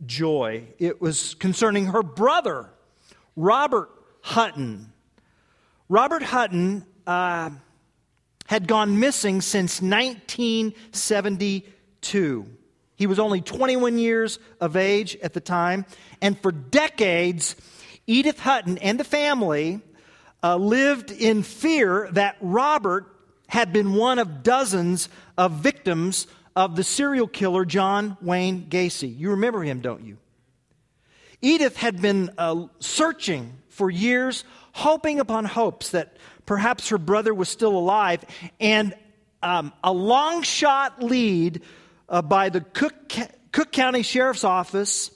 joy. 0.07 0.65
It 0.79 1.01
was 1.01 1.35
concerning 1.35 1.87
her 1.87 2.03
brother, 2.03 2.71
Robert 3.37 3.91
Hutton. 4.23 4.93
Robert 5.89 6.23
Hutton 6.23 6.85
uh, 7.07 7.51
had 8.51 8.67
gone 8.67 8.99
missing 8.99 9.41
since 9.41 9.81
1972. 9.81 12.47
He 12.97 13.07
was 13.07 13.21
only 13.21 13.41
21 13.41 13.97
years 13.97 14.41
of 14.61 14.75
age 14.75 15.17
at 15.23 15.35
the 15.35 15.41
time, 15.41 15.87
and 16.21 16.37
for 16.37 16.51
decades, 16.51 17.55
Edith 18.09 18.41
Hutton 18.41 18.77
and 18.79 18.99
the 18.99 19.05
family 19.05 19.81
uh, 20.43 20.57
lived 20.57 21.13
in 21.13 21.45
fear 21.45 22.09
that 22.11 22.39
Robert 22.41 23.07
had 23.47 23.73
been 23.73 23.95
one 23.95 24.19
of 24.19 24.43
dozens 24.43 25.09
of 25.39 25.53
victims 25.53 26.27
of 26.57 26.75
the 26.75 26.83
serial 26.83 27.29
killer 27.29 27.65
John 27.65 28.17
Wayne 28.21 28.67
Gacy. 28.69 29.17
You 29.17 29.31
remember 29.31 29.63
him, 29.63 29.81
don't 29.81 30.03
you? 30.03 30.19
Edith 31.41 31.77
had 31.77 32.03
been 32.03 32.31
uh, 32.37 32.67
searching 32.81 33.59
for 33.69 33.89
years, 33.89 34.43
hoping 34.73 35.21
upon 35.21 35.45
hopes 35.45 35.91
that 35.91 36.17
perhaps 36.51 36.89
her 36.89 36.99
brother 36.99 37.33
was 37.33 37.49
still 37.49 37.77
alive, 37.79 38.25
and 38.59 38.93
um, 39.41 39.73
a 39.85 39.93
long 39.93 40.43
shot 40.43 41.01
lead 41.01 41.63
uh, 42.09 42.23
by 42.23 42.49
the 42.49 42.61
Cook, 42.61 43.15
Cook 43.53 43.71
County 43.71 44.03
Sheriff's 44.03 44.43
Office 44.43 45.13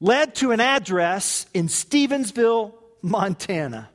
led 0.00 0.34
to 0.36 0.52
an 0.52 0.60
address 0.60 1.44
in 1.52 1.66
Stevensville, 1.66 2.72
Montana. 3.02 3.90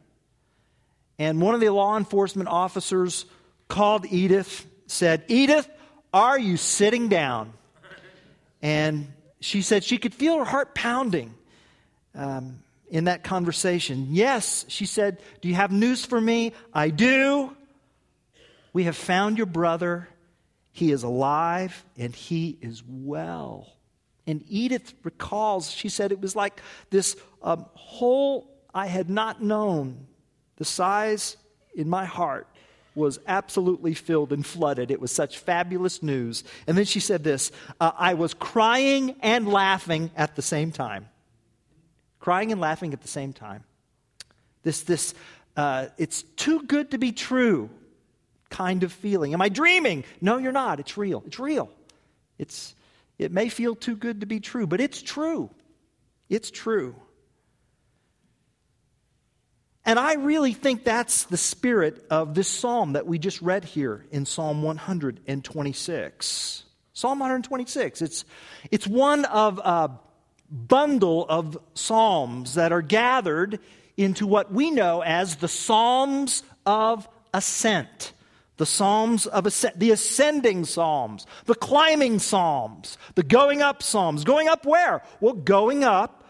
And 1.18 1.42
one 1.42 1.56
of 1.56 1.60
the 1.60 1.70
law 1.70 1.98
enforcement 1.98 2.50
officers 2.50 3.26
called 3.68 4.06
Edith, 4.12 4.68
said, 4.86 5.24
Edith, 5.28 5.68
are 6.14 6.38
you 6.38 6.56
sitting 6.56 7.10
down? 7.10 7.52
And 8.62 9.12
she 9.40 9.64
said 9.64 9.84
she 9.84 9.98
could 9.98 10.14
feel 10.14 10.38
her 10.38 10.46
heart 10.46 10.76
pounding 10.76 11.34
um, 12.14 12.60
in 12.94 13.06
that 13.06 13.24
conversation. 13.24 14.10
Yes, 14.12 14.66
she 14.70 14.86
said, 14.86 15.18
Do 15.42 15.50
you 15.50 15.56
have 15.56 15.72
news 15.72 16.06
for 16.06 16.22
me? 16.22 16.54
I 16.72 16.92
do. 16.92 17.58
We 18.72 18.84
have 18.84 18.96
found 18.96 19.38
your 19.38 19.48
brother. 19.48 20.08
He 20.72 20.92
is 20.92 21.02
alive 21.02 21.84
and 21.98 22.16
he 22.16 22.56
is 22.62 22.84
well. 22.88 23.68
And 24.28 24.46
Edith 24.48 24.94
recalls, 25.04 25.72
she 25.72 25.90
said 25.90 26.12
it 26.12 26.22
was 26.22 26.36
like 26.36 26.62
this 26.92 27.18
um, 27.42 27.66
whole 27.74 28.48
I 28.76 28.86
had 28.86 29.10
not 29.10 29.42
known 29.42 30.06
the 30.58 30.66
size 30.66 31.36
in 31.76 31.90
my 31.90 32.06
heart 32.06 32.48
was 32.94 33.20
absolutely 33.26 33.96
filled 33.96 34.32
and 34.32 34.46
flooded. 34.46 34.92
It 34.92 35.02
was 35.02 35.12
such 35.12 35.40
fabulous 35.40 36.04
news. 36.04 36.44
And 36.68 36.78
then 36.78 36.86
she 36.86 37.00
said 37.00 37.24
this 37.24 37.52
uh, 37.82 37.92
I 37.98 38.14
was 38.14 38.36
crying 38.36 39.16
and 39.22 39.48
laughing 39.48 40.12
at 40.16 40.36
the 40.36 40.44
same 40.44 40.72
time. 40.72 41.10
Crying 42.24 42.54
and 42.54 42.62
laughing 42.62 42.94
at 42.94 43.02
the 43.02 43.10
same 43.10 43.34
time. 43.34 43.66
This, 44.62 44.84
this, 44.84 45.14
uh, 45.58 45.88
it's 45.98 46.24
too 46.24 46.64
good 46.64 46.92
to 46.92 46.98
be 46.98 47.12
true 47.12 47.70
kind 48.50 48.84
of 48.84 48.94
feeling. 48.94 49.34
Am 49.34 49.42
I 49.42 49.50
dreaming? 49.50 50.06
No, 50.22 50.38
you're 50.38 50.54
not. 50.54 50.80
It's 50.80 50.96
real. 50.96 51.22
It's 51.28 51.38
real. 51.38 51.70
It's, 52.40 52.76
it 53.20 53.34
may 53.34 53.50
feel 53.50 53.76
too 53.76 53.98
good 53.98 54.22
to 54.22 54.26
be 54.26 54.40
true, 54.40 54.66
but 54.66 54.80
it's 54.80 55.02
true. 55.02 55.50
It's 56.30 56.50
true. 56.50 56.96
And 59.84 60.00
I 60.00 60.14
really 60.14 60.54
think 60.54 60.86
that's 60.86 61.26
the 61.26 61.36
spirit 61.36 62.06
of 62.10 62.36
this 62.36 62.48
psalm 62.48 62.94
that 62.94 63.06
we 63.06 63.20
just 63.20 63.42
read 63.42 63.66
here 63.66 64.06
in 64.12 64.26
Psalm 64.26 64.64
126. 64.64 66.64
Psalm 66.94 67.20
126. 67.20 68.02
It's, 68.02 68.24
it's 68.72 68.88
one 68.88 69.26
of 69.26 69.60
a 69.60 70.00
bundle 70.54 71.26
of 71.28 71.58
psalms 71.74 72.54
that 72.54 72.72
are 72.72 72.84
gathered 72.84 73.60
into 73.98 74.28
what 74.28 74.54
we 74.54 74.72
know 74.72 75.02
as 75.02 75.38
the 75.38 75.48
Psalms 75.48 76.44
of 76.66 77.10
Ascent. 77.34 78.14
The 78.58 78.66
Psalms 78.68 79.26
of 79.26 79.48
Ascent, 79.48 79.80
the 79.80 79.92
ascending 79.92 80.66
Psalms, 80.66 81.26
the 81.46 81.56
climbing 81.56 82.20
Psalms, 82.20 83.00
the 83.16 83.24
going 83.24 83.64
up 83.64 83.82
Psalms. 83.82 84.24
Going 84.24 84.48
up 84.48 84.66
where? 84.66 85.04
Well, 85.20 85.34
going 85.34 85.84
up 85.84 86.24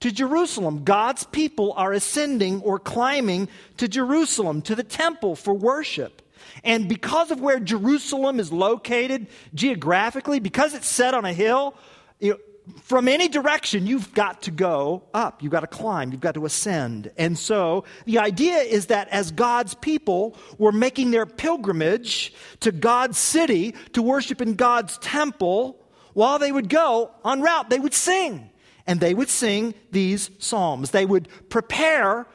to 0.00 0.10
Jerusalem. 0.10 0.84
God's 0.84 1.24
people 1.24 1.74
are 1.76 1.92
ascending 1.92 2.62
or 2.62 2.78
climbing 2.78 3.48
to 3.76 3.88
Jerusalem, 3.88 4.62
to 4.62 4.74
the 4.74 4.82
temple 4.82 5.36
for 5.36 5.52
worship. 5.52 6.22
And 6.64 6.88
because 6.88 7.30
of 7.30 7.40
where 7.40 7.60
Jerusalem 7.60 8.40
is 8.40 8.50
located 8.50 9.26
geographically, 9.54 10.40
because 10.40 10.74
it's 10.74 10.88
set 10.88 11.12
on 11.12 11.24
a 11.24 11.32
hill, 11.32 11.74
you 12.20 12.32
know, 12.32 12.38
from 12.82 13.06
any 13.06 13.28
direction, 13.28 13.86
you've 13.86 14.12
got 14.12 14.42
to 14.42 14.50
go 14.50 15.04
up. 15.14 15.42
You've 15.42 15.52
got 15.52 15.60
to 15.60 15.68
climb. 15.68 16.10
You've 16.10 16.20
got 16.20 16.34
to 16.34 16.44
ascend. 16.46 17.12
And 17.16 17.38
so 17.38 17.84
the 18.06 18.18
idea 18.18 18.58
is 18.58 18.86
that 18.86 19.08
as 19.08 19.30
God's 19.30 19.74
people 19.74 20.36
were 20.58 20.72
making 20.72 21.12
their 21.12 21.26
pilgrimage 21.26 22.34
to 22.60 22.72
God's 22.72 23.18
city 23.18 23.74
to 23.92 24.02
worship 24.02 24.40
in 24.40 24.54
God's 24.54 24.98
temple, 24.98 25.80
while 26.12 26.38
they 26.38 26.50
would 26.50 26.68
go 26.68 27.10
on 27.24 27.40
route, 27.40 27.70
they 27.70 27.78
would 27.78 27.94
sing 27.94 28.50
and 28.86 29.00
they 29.00 29.14
would 29.14 29.28
sing 29.28 29.74
these 29.92 30.30
psalms. 30.38 30.90
They 30.90 31.06
would 31.06 31.28
prepare 31.48 32.26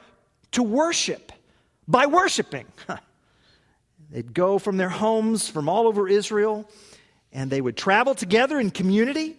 to 0.52 0.62
worship 0.62 1.32
by 1.86 2.06
worshiping. 2.06 2.66
They'd 4.10 4.32
go 4.32 4.58
from 4.58 4.76
their 4.76 4.88
homes 4.88 5.48
from 5.48 5.68
all 5.68 5.86
over 5.86 6.08
Israel 6.08 6.68
and 7.32 7.50
they 7.50 7.60
would 7.60 7.76
travel 7.76 8.14
together 8.14 8.60
in 8.60 8.70
community 8.70 9.36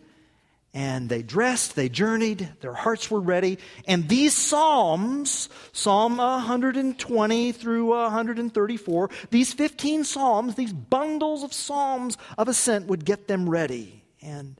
and 0.73 1.07
they 1.07 1.21
dressed, 1.21 1.75
they 1.75 1.87
journeyed, 1.87 2.49
their 2.61 2.73
hearts 2.73 3.11
were 3.11 3.19
ready. 3.19 3.59
And 3.87 4.09
these 4.09 4.33
Psalms, 4.33 5.49
Psalm 5.71 6.17
120 6.17 7.51
through 7.51 7.89
134, 7.89 9.09
these 9.29 9.53
15 9.53 10.03
Psalms, 10.03 10.55
these 10.55 10.73
bundles 10.73 11.43
of 11.43 11.53
Psalms 11.53 12.17
of 12.37 12.47
ascent 12.47 12.87
would 12.87 13.05
get 13.05 13.27
them 13.27 13.47
ready. 13.47 14.03
And 14.21 14.55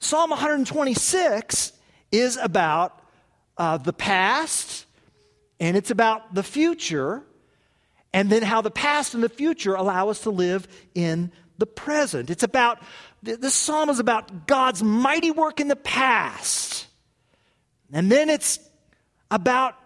Psalm 0.00 0.30
126 0.30 1.72
is 2.10 2.36
about 2.36 3.00
uh, 3.56 3.78
the 3.78 3.92
past 3.92 4.86
and 5.58 5.76
it's 5.76 5.90
about 5.90 6.34
the 6.34 6.42
future, 6.42 7.22
and 8.12 8.28
then 8.30 8.42
how 8.42 8.60
the 8.60 8.70
past 8.70 9.14
and 9.14 9.22
the 9.22 9.28
future 9.28 9.74
allow 9.74 10.10
us 10.10 10.20
to 10.22 10.30
live 10.30 10.68
in 10.94 11.32
the 11.58 11.66
present. 11.66 12.30
It's 12.30 12.42
about 12.42 12.78
This 13.26 13.54
psalm 13.54 13.90
is 13.90 13.98
about 13.98 14.46
God's 14.46 14.82
mighty 14.82 15.30
work 15.30 15.60
in 15.60 15.68
the 15.68 15.76
past. 15.76 16.86
And 17.92 18.10
then 18.10 18.30
it's 18.30 18.58
about 19.30 19.76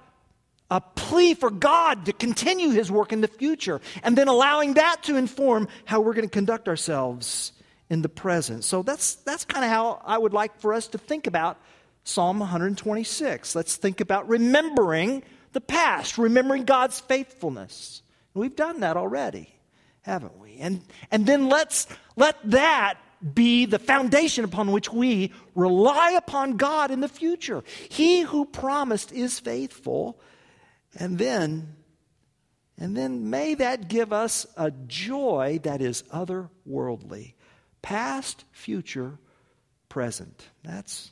a 0.70 0.80
plea 0.80 1.34
for 1.34 1.50
God 1.50 2.06
to 2.06 2.12
continue 2.12 2.70
his 2.70 2.90
work 2.90 3.12
in 3.12 3.20
the 3.20 3.28
future, 3.28 3.80
and 4.04 4.16
then 4.16 4.28
allowing 4.28 4.74
that 4.74 5.02
to 5.04 5.16
inform 5.16 5.68
how 5.84 6.00
we're 6.00 6.14
going 6.14 6.28
to 6.28 6.32
conduct 6.32 6.68
ourselves 6.68 7.52
in 7.88 8.02
the 8.02 8.08
present. 8.08 8.62
So 8.62 8.82
that's, 8.82 9.16
that's 9.16 9.44
kind 9.44 9.64
of 9.64 9.70
how 9.70 10.00
I 10.04 10.16
would 10.16 10.32
like 10.32 10.60
for 10.60 10.72
us 10.72 10.86
to 10.88 10.98
think 10.98 11.26
about 11.26 11.58
Psalm 12.04 12.38
126. 12.38 13.54
Let's 13.56 13.76
think 13.76 14.00
about 14.00 14.28
remembering 14.28 15.24
the 15.52 15.60
past, 15.60 16.18
remembering 16.18 16.64
God's 16.64 17.00
faithfulness. 17.00 18.02
We've 18.32 18.54
done 18.54 18.80
that 18.80 18.96
already, 18.96 19.52
haven't 20.02 20.38
we? 20.38 20.58
And, 20.60 20.82
and 21.10 21.26
then 21.26 21.48
let's 21.48 21.88
let 22.14 22.36
that 22.52 22.96
be 23.34 23.66
the 23.66 23.78
foundation 23.78 24.44
upon 24.44 24.72
which 24.72 24.92
we 24.92 25.32
rely 25.54 26.12
upon 26.12 26.56
God 26.56 26.90
in 26.90 27.00
the 27.00 27.08
future. 27.08 27.62
He 27.88 28.22
who 28.22 28.44
promised 28.46 29.12
is 29.12 29.38
faithful. 29.38 30.20
And 30.98 31.18
then, 31.18 31.76
and 32.78 32.96
then 32.96 33.30
may 33.30 33.54
that 33.54 33.88
give 33.88 34.12
us 34.12 34.46
a 34.56 34.70
joy 34.70 35.60
that 35.62 35.82
is 35.82 36.02
otherworldly. 36.04 37.34
Past, 37.82 38.44
future, 38.52 39.18
present. 39.88 40.48
That's, 40.64 41.10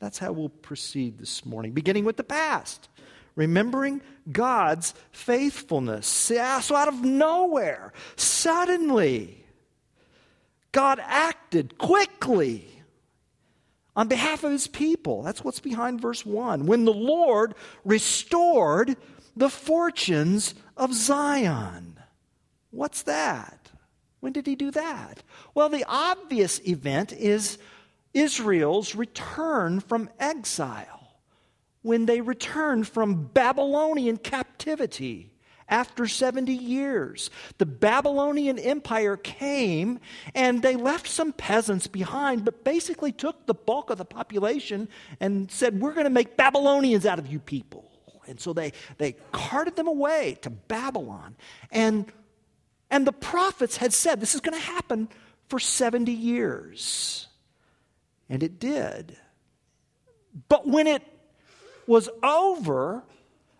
that's 0.00 0.18
how 0.18 0.32
we'll 0.32 0.48
proceed 0.48 1.18
this 1.18 1.44
morning, 1.44 1.72
beginning 1.72 2.04
with 2.04 2.16
the 2.16 2.24
past. 2.24 2.88
Remembering 3.34 4.00
God's 4.32 4.94
faithfulness. 5.12 6.06
So 6.06 6.74
out 6.74 6.88
of 6.88 7.04
nowhere, 7.04 7.92
suddenly, 8.16 9.45
God 10.76 11.00
acted 11.02 11.78
quickly 11.78 12.82
on 13.96 14.08
behalf 14.08 14.44
of 14.44 14.52
his 14.52 14.68
people. 14.68 15.22
That's 15.22 15.42
what's 15.42 15.58
behind 15.58 16.02
verse 16.02 16.26
1. 16.26 16.66
When 16.66 16.84
the 16.84 16.92
Lord 16.92 17.54
restored 17.82 18.94
the 19.34 19.48
fortunes 19.48 20.54
of 20.76 20.92
Zion. 20.92 21.98
What's 22.72 23.04
that? 23.04 23.70
When 24.20 24.34
did 24.34 24.46
he 24.46 24.54
do 24.54 24.70
that? 24.72 25.22
Well, 25.54 25.70
the 25.70 25.86
obvious 25.88 26.60
event 26.68 27.10
is 27.10 27.56
Israel's 28.12 28.94
return 28.94 29.80
from 29.80 30.10
exile. 30.20 31.16
When 31.80 32.04
they 32.04 32.20
returned 32.20 32.86
from 32.86 33.28
Babylonian 33.28 34.18
captivity 34.18 35.32
after 35.68 36.06
70 36.06 36.52
years. 36.52 37.30
The 37.58 37.66
Babylonian 37.66 38.58
Empire 38.58 39.16
came 39.16 39.98
and 40.34 40.62
they 40.62 40.76
left 40.76 41.08
some 41.08 41.32
peasants 41.32 41.86
behind, 41.86 42.44
but 42.44 42.64
basically 42.64 43.12
took 43.12 43.46
the 43.46 43.54
bulk 43.54 43.90
of 43.90 43.98
the 43.98 44.04
population 44.04 44.88
and 45.20 45.50
said, 45.50 45.80
We're 45.80 45.92
going 45.92 46.04
to 46.04 46.10
make 46.10 46.36
Babylonians 46.36 47.06
out 47.06 47.18
of 47.18 47.26
you 47.26 47.38
people. 47.38 47.90
And 48.26 48.40
so 48.40 48.52
they, 48.52 48.72
they 48.98 49.12
carted 49.32 49.76
them 49.76 49.86
away 49.86 50.38
to 50.42 50.50
Babylon. 50.50 51.36
And, 51.70 52.12
and 52.90 53.06
the 53.06 53.12
prophets 53.12 53.76
had 53.76 53.92
said, 53.92 54.20
This 54.20 54.34
is 54.34 54.40
going 54.40 54.58
to 54.58 54.66
happen 54.66 55.08
for 55.48 55.58
70 55.58 56.12
years. 56.12 57.28
And 58.28 58.42
it 58.42 58.58
did. 58.58 59.16
But 60.48 60.66
when 60.66 60.86
it 60.86 61.02
was 61.86 62.08
over, 62.22 63.04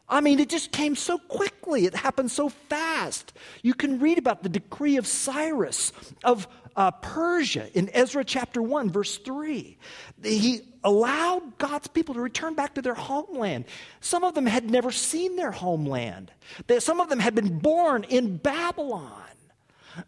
I 0.08 0.20
mean, 0.20 0.38
it 0.38 0.48
just 0.48 0.70
came 0.70 0.94
so 0.94 1.18
quickly. 1.18 1.84
It 1.84 1.94
happened 1.94 2.30
so 2.30 2.48
fast. 2.48 3.32
You 3.62 3.74
can 3.74 3.98
read 3.98 4.18
about 4.18 4.42
the 4.42 4.48
decree 4.48 4.96
of 4.96 5.06
Cyrus 5.06 5.92
of 6.22 6.46
uh, 6.76 6.90
Persia 6.92 7.68
in 7.76 7.90
Ezra 7.92 8.24
chapter 8.24 8.62
1, 8.62 8.90
verse 8.90 9.16
3. 9.18 9.76
He 10.22 10.60
allowed 10.84 11.58
God's 11.58 11.88
people 11.88 12.14
to 12.14 12.20
return 12.20 12.54
back 12.54 12.74
to 12.74 12.82
their 12.82 12.94
homeland. 12.94 13.64
Some 14.00 14.22
of 14.22 14.34
them 14.34 14.46
had 14.46 14.70
never 14.70 14.92
seen 14.92 15.36
their 15.36 15.50
homeland, 15.50 16.30
some 16.78 17.00
of 17.00 17.08
them 17.08 17.18
had 17.18 17.34
been 17.34 17.58
born 17.58 18.04
in 18.04 18.36
Babylon. 18.36 19.22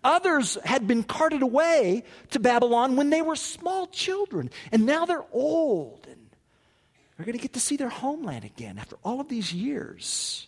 Others 0.04 0.58
had 0.64 0.86
been 0.86 1.02
carted 1.02 1.40
away 1.40 2.04
to 2.30 2.38
Babylon 2.38 2.96
when 2.96 3.08
they 3.08 3.22
were 3.22 3.36
small 3.36 3.86
children, 3.86 4.50
and 4.70 4.84
now 4.84 5.06
they're 5.06 5.24
old 5.32 6.06
are 7.18 7.24
going 7.24 7.36
to 7.36 7.42
get 7.42 7.54
to 7.54 7.60
see 7.60 7.76
their 7.76 7.88
homeland 7.88 8.44
again 8.44 8.78
after 8.78 8.96
all 9.02 9.20
of 9.20 9.28
these 9.28 9.52
years. 9.52 10.46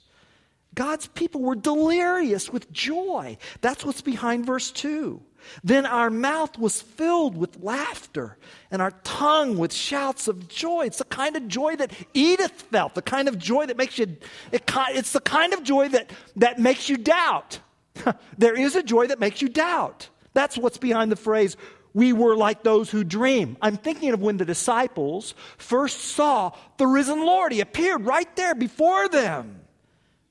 God's 0.75 1.09
people 1.09 1.41
were 1.41 1.57
delirious 1.57 2.51
with 2.51 2.71
joy. 2.71 3.39
That's 3.61 3.85
what's 3.85 4.03
behind 4.03 4.47
verse 4.47 4.71
2. 4.71 5.21
Then 5.65 5.87
our 5.87 6.11
mouth 6.11 6.59
was 6.59 6.81
filled 6.81 7.37
with 7.37 7.63
laughter 7.63 8.37
and 8.71 8.81
our 8.81 8.93
tongue 9.03 9.59
with 9.59 9.73
shouts 9.73 10.29
of 10.29 10.49
joy. 10.49 10.87
It's 10.87 10.99
the 10.99 11.05
kind 11.05 11.37
of 11.37 11.49
joy 11.49 11.77
that 11.77 11.93
Edith 12.15 12.63
felt, 12.71 12.95
the 12.95 13.03
kind 13.03 13.27
of 13.27 13.39
joy 13.39 13.67
that 13.67 13.77
makes 13.77 13.99
you, 13.99 14.17
it, 14.53 14.71
it's 14.91 15.13
the 15.13 15.21
kind 15.21 15.53
of 15.53 15.65
joy 15.65 15.89
that, 15.89 16.11
that 16.37 16.59
makes 16.59 16.89
you 16.89 16.97
doubt. 16.99 17.59
there 18.39 18.55
is 18.55 18.77
a 18.77 18.83
joy 18.83 19.07
that 19.09 19.19
makes 19.19 19.43
you 19.43 19.49
doubt. 19.49 20.09
That's 20.35 20.57
what's 20.57 20.79
behind 20.79 21.11
the 21.11 21.17
phrase, 21.17 21.57
we 21.95 22.13
were 22.13 22.37
like 22.37 22.63
those 22.63 22.91
who 22.91 23.05
dream. 23.05 23.57
I'm 23.61 23.77
thinking 23.77 24.11
of 24.13 24.21
when 24.21 24.37
the 24.37 24.45
disciples 24.45 25.35
first 25.59 26.01
saw 26.01 26.53
the 26.77 26.87
risen 26.87 27.25
Lord. 27.25 27.53
He 27.53 27.61
appeared 27.61 28.07
right 28.07 28.35
there 28.37 28.55
before 28.55 29.09
them. 29.09 29.61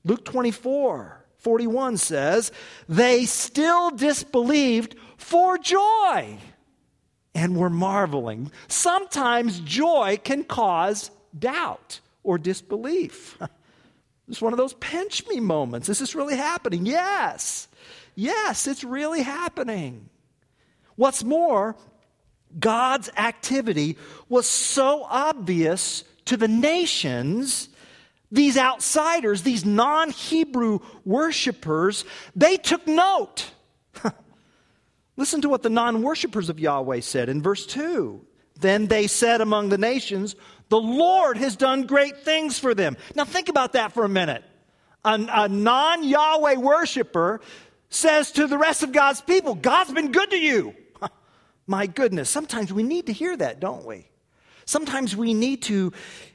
Luke 0.04 0.24
24, 0.24 1.24
41 1.38 1.96
says, 1.98 2.52
They 2.88 3.26
still 3.26 3.90
disbelieved 3.90 4.96
for 5.16 5.58
joy 5.58 6.38
and 7.34 7.56
were 7.56 7.70
marveling. 7.70 8.50
Sometimes 8.68 9.60
joy 9.60 10.18
can 10.22 10.44
cause 10.44 11.10
doubt 11.38 12.00
or 12.22 12.38
disbelief. 12.38 13.38
It's 14.30 14.40
one 14.40 14.52
of 14.52 14.58
those 14.58 14.74
pinch 14.74 15.26
me 15.26 15.40
moments. 15.40 15.88
Is 15.88 15.98
this 15.98 16.14
really 16.14 16.36
happening? 16.36 16.86
Yes. 16.86 17.66
Yes, 18.14 18.68
it's 18.68 18.84
really 18.84 19.22
happening. 19.22 20.08
What's 21.00 21.24
more, 21.24 21.76
God's 22.58 23.08
activity 23.16 23.96
was 24.28 24.46
so 24.46 25.06
obvious 25.08 26.04
to 26.26 26.36
the 26.36 26.46
nations, 26.46 27.70
these 28.30 28.58
outsiders, 28.58 29.42
these 29.42 29.64
non 29.64 30.10
Hebrew 30.10 30.80
worshipers, 31.06 32.04
they 32.36 32.58
took 32.58 32.86
note. 32.86 33.50
Listen 35.16 35.40
to 35.40 35.48
what 35.48 35.62
the 35.62 35.70
non 35.70 36.02
worshippers 36.02 36.50
of 36.50 36.60
Yahweh 36.60 37.00
said 37.00 37.30
in 37.30 37.40
verse 37.40 37.64
2. 37.64 38.20
Then 38.60 38.86
they 38.86 39.06
said 39.06 39.40
among 39.40 39.70
the 39.70 39.78
nations, 39.78 40.36
The 40.68 40.82
Lord 40.82 41.38
has 41.38 41.56
done 41.56 41.86
great 41.86 42.24
things 42.24 42.58
for 42.58 42.74
them. 42.74 42.98
Now 43.14 43.24
think 43.24 43.48
about 43.48 43.72
that 43.72 43.92
for 43.92 44.04
a 44.04 44.08
minute. 44.10 44.44
A, 45.06 45.14
a 45.14 45.48
non 45.48 46.04
Yahweh 46.04 46.56
worshiper 46.56 47.40
says 47.88 48.32
to 48.32 48.46
the 48.46 48.58
rest 48.58 48.82
of 48.82 48.92
God's 48.92 49.22
people, 49.22 49.54
God's 49.54 49.94
been 49.94 50.12
good 50.12 50.32
to 50.32 50.38
you. 50.38 50.74
My 51.70 51.86
goodness, 51.86 52.28
sometimes 52.28 52.72
we 52.72 52.82
need 52.82 53.06
to 53.06 53.12
hear 53.12 53.36
that, 53.36 53.60
don't 53.60 53.86
we? 53.86 54.08
Sometimes 54.64 55.14
we 55.14 55.34
need 55.34 55.62
to 55.62 55.92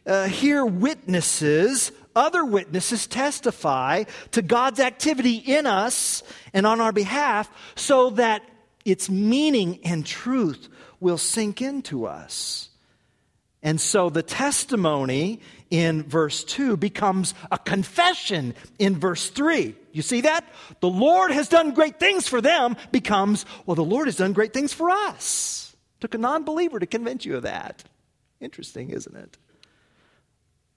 uh, 0.07 0.27
hear 0.29 0.65
witnesses, 0.65 1.91
other 2.15 2.45
witnesses 2.45 3.05
testify 3.05 4.05
to 4.31 4.41
God's 4.41 4.79
activity 4.79 5.35
in 5.35 5.65
us 5.65 6.23
and 6.53 6.65
on 6.65 6.79
our 6.79 6.93
behalf 6.93 7.51
so 7.75 8.11
that 8.11 8.43
its 8.85 9.09
meaning 9.09 9.81
and 9.83 10.05
truth 10.05 10.69
will 11.01 11.17
sink 11.17 11.61
into 11.61 12.05
us. 12.05 12.69
And 13.61 13.81
so 13.81 14.09
the 14.09 14.23
testimony 14.23 15.41
in 15.69 16.03
verse 16.03 16.43
2 16.43 16.77
becomes 16.77 17.33
a 17.51 17.57
confession 17.57 18.53
in 18.79 18.99
verse 18.99 19.29
3. 19.29 19.75
You 19.91 20.01
see 20.01 20.21
that? 20.21 20.45
The 20.79 20.89
Lord 20.89 21.31
has 21.31 21.47
done 21.47 21.73
great 21.73 21.99
things 21.99 22.27
for 22.27 22.41
them 22.41 22.75
becomes, 22.91 23.45
well, 23.65 23.75
the 23.75 23.83
Lord 23.83 24.07
has 24.07 24.17
done 24.17 24.33
great 24.33 24.53
things 24.53 24.73
for 24.73 24.89
us. 24.89 25.75
Took 25.99 26.13
a 26.13 26.17
non 26.17 26.43
believer 26.43 26.79
to 26.79 26.85
convince 26.85 27.25
you 27.25 27.37
of 27.37 27.43
that. 27.43 27.83
Interesting, 28.39 28.89
isn't 28.89 29.15
it? 29.15 29.37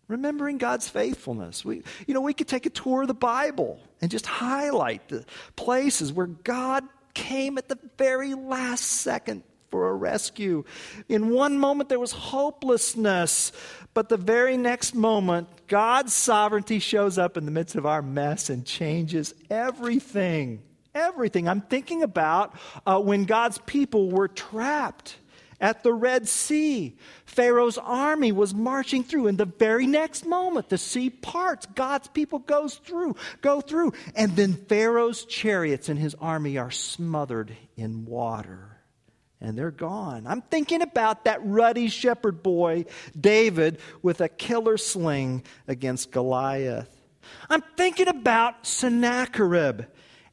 Remembering 0.07 0.57
God's 0.57 0.89
faithfulness. 0.89 1.65
We, 1.65 1.83
you 2.07 2.15
know, 2.15 2.23
we 2.23 2.33
could 2.33 2.49
take 2.49 2.65
a 2.65 2.71
tour 2.71 3.03
of 3.03 3.09
the 3.09 3.15
Bible 3.15 3.79
and 4.01 4.11
just 4.11 4.25
highlight 4.25 5.09
the 5.09 5.27
places 5.55 6.13
where 6.13 6.29
God 6.29 6.85
came 7.13 7.59
at 7.59 7.69
the 7.69 7.79
very 7.99 8.35
last 8.35 8.85
second 8.85 9.43
for 9.71 9.89
a 9.89 9.95
rescue. 9.95 10.65
In 11.09 11.31
one 11.31 11.59
moment, 11.59 11.89
there 11.89 12.01
was 12.01 12.13
hopelessness, 12.13 13.53
but 13.95 14.09
the 14.09 14.17
very 14.17 14.57
next 14.57 14.95
moment, 14.95 15.49
God's 15.67 16.13
sovereignty 16.15 16.79
shows 16.79 17.19
up 17.19 17.37
in 17.37 17.45
the 17.45 17.51
midst 17.51 17.77
of 17.77 17.87
our 17.87 18.03
mess 18.03 18.51
and 18.51 18.65
changes 18.65 19.35
everything. 19.51 20.63
Everything. 20.95 21.49
I'm 21.49 21.61
thinking 21.61 22.03
about 22.03 22.55
uh, 22.87 23.01
when 23.01 23.25
God's 23.25 23.59
people 23.59 24.11
were 24.11 24.29
trapped 24.29 25.17
at 25.61 25.83
the 25.83 25.93
Red 25.93 26.29
Sea. 26.29 26.97
Pharaoh's 27.25 27.79
army 27.79 28.33
was 28.33 28.55
marching 28.55 29.05
through. 29.05 29.27
and 29.27 29.39
the 29.39 29.45
very 29.45 29.87
next 29.87 30.27
moment, 30.27 30.69
the 30.69 30.79
sea 30.79 31.11
parts. 31.11 31.67
God's 31.67 32.09
people 32.09 32.41
goes 32.41 32.77
through, 32.77 33.17
go 33.41 33.61
through. 33.61 33.93
And 34.15 34.35
then 34.37 34.55
Pharaoh's 34.55 35.25
chariots 35.25 35.89
and 35.89 35.99
his 35.99 36.15
army 36.21 36.59
are 36.59 36.71
smothered 36.71 37.57
in 37.77 38.05
water. 38.05 38.68
And 39.41 39.57
they're 39.57 39.71
gone. 39.71 40.27
I'm 40.27 40.43
thinking 40.43 40.83
about 40.83 41.25
that 41.25 41.41
ruddy 41.45 41.89
shepherd 41.89 42.43
boy, 42.43 42.85
David, 43.19 43.81
with 44.03 44.21
a 44.21 44.29
killer 44.29 44.77
sling 44.77 45.45
against 45.67 46.11
Goliath. 46.11 46.95
I'm 47.49 47.63
thinking 47.77 48.09
about 48.09 48.67
Sennacherib 48.67 49.83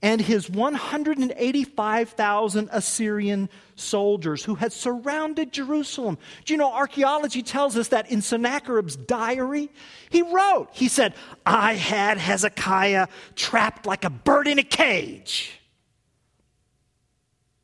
and 0.01 0.21
his 0.21 0.49
185,000 0.49 2.69
Assyrian 2.71 3.49
soldiers 3.75 4.43
who 4.43 4.55
had 4.55 4.71
surrounded 4.71 5.51
Jerusalem. 5.51 6.17
Do 6.45 6.53
you 6.53 6.57
know, 6.57 6.71
archaeology 6.71 7.41
tells 7.41 7.77
us 7.77 7.89
that 7.89 8.11
in 8.11 8.21
Sennacherib's 8.21 8.95
diary, 8.95 9.69
he 10.09 10.21
wrote, 10.21 10.69
he 10.73 10.87
said, 10.87 11.15
I 11.45 11.73
had 11.73 12.17
Hezekiah 12.17 13.07
trapped 13.35 13.85
like 13.85 14.05
a 14.05 14.09
bird 14.09 14.47
in 14.47 14.59
a 14.59 14.63
cage. 14.63 15.59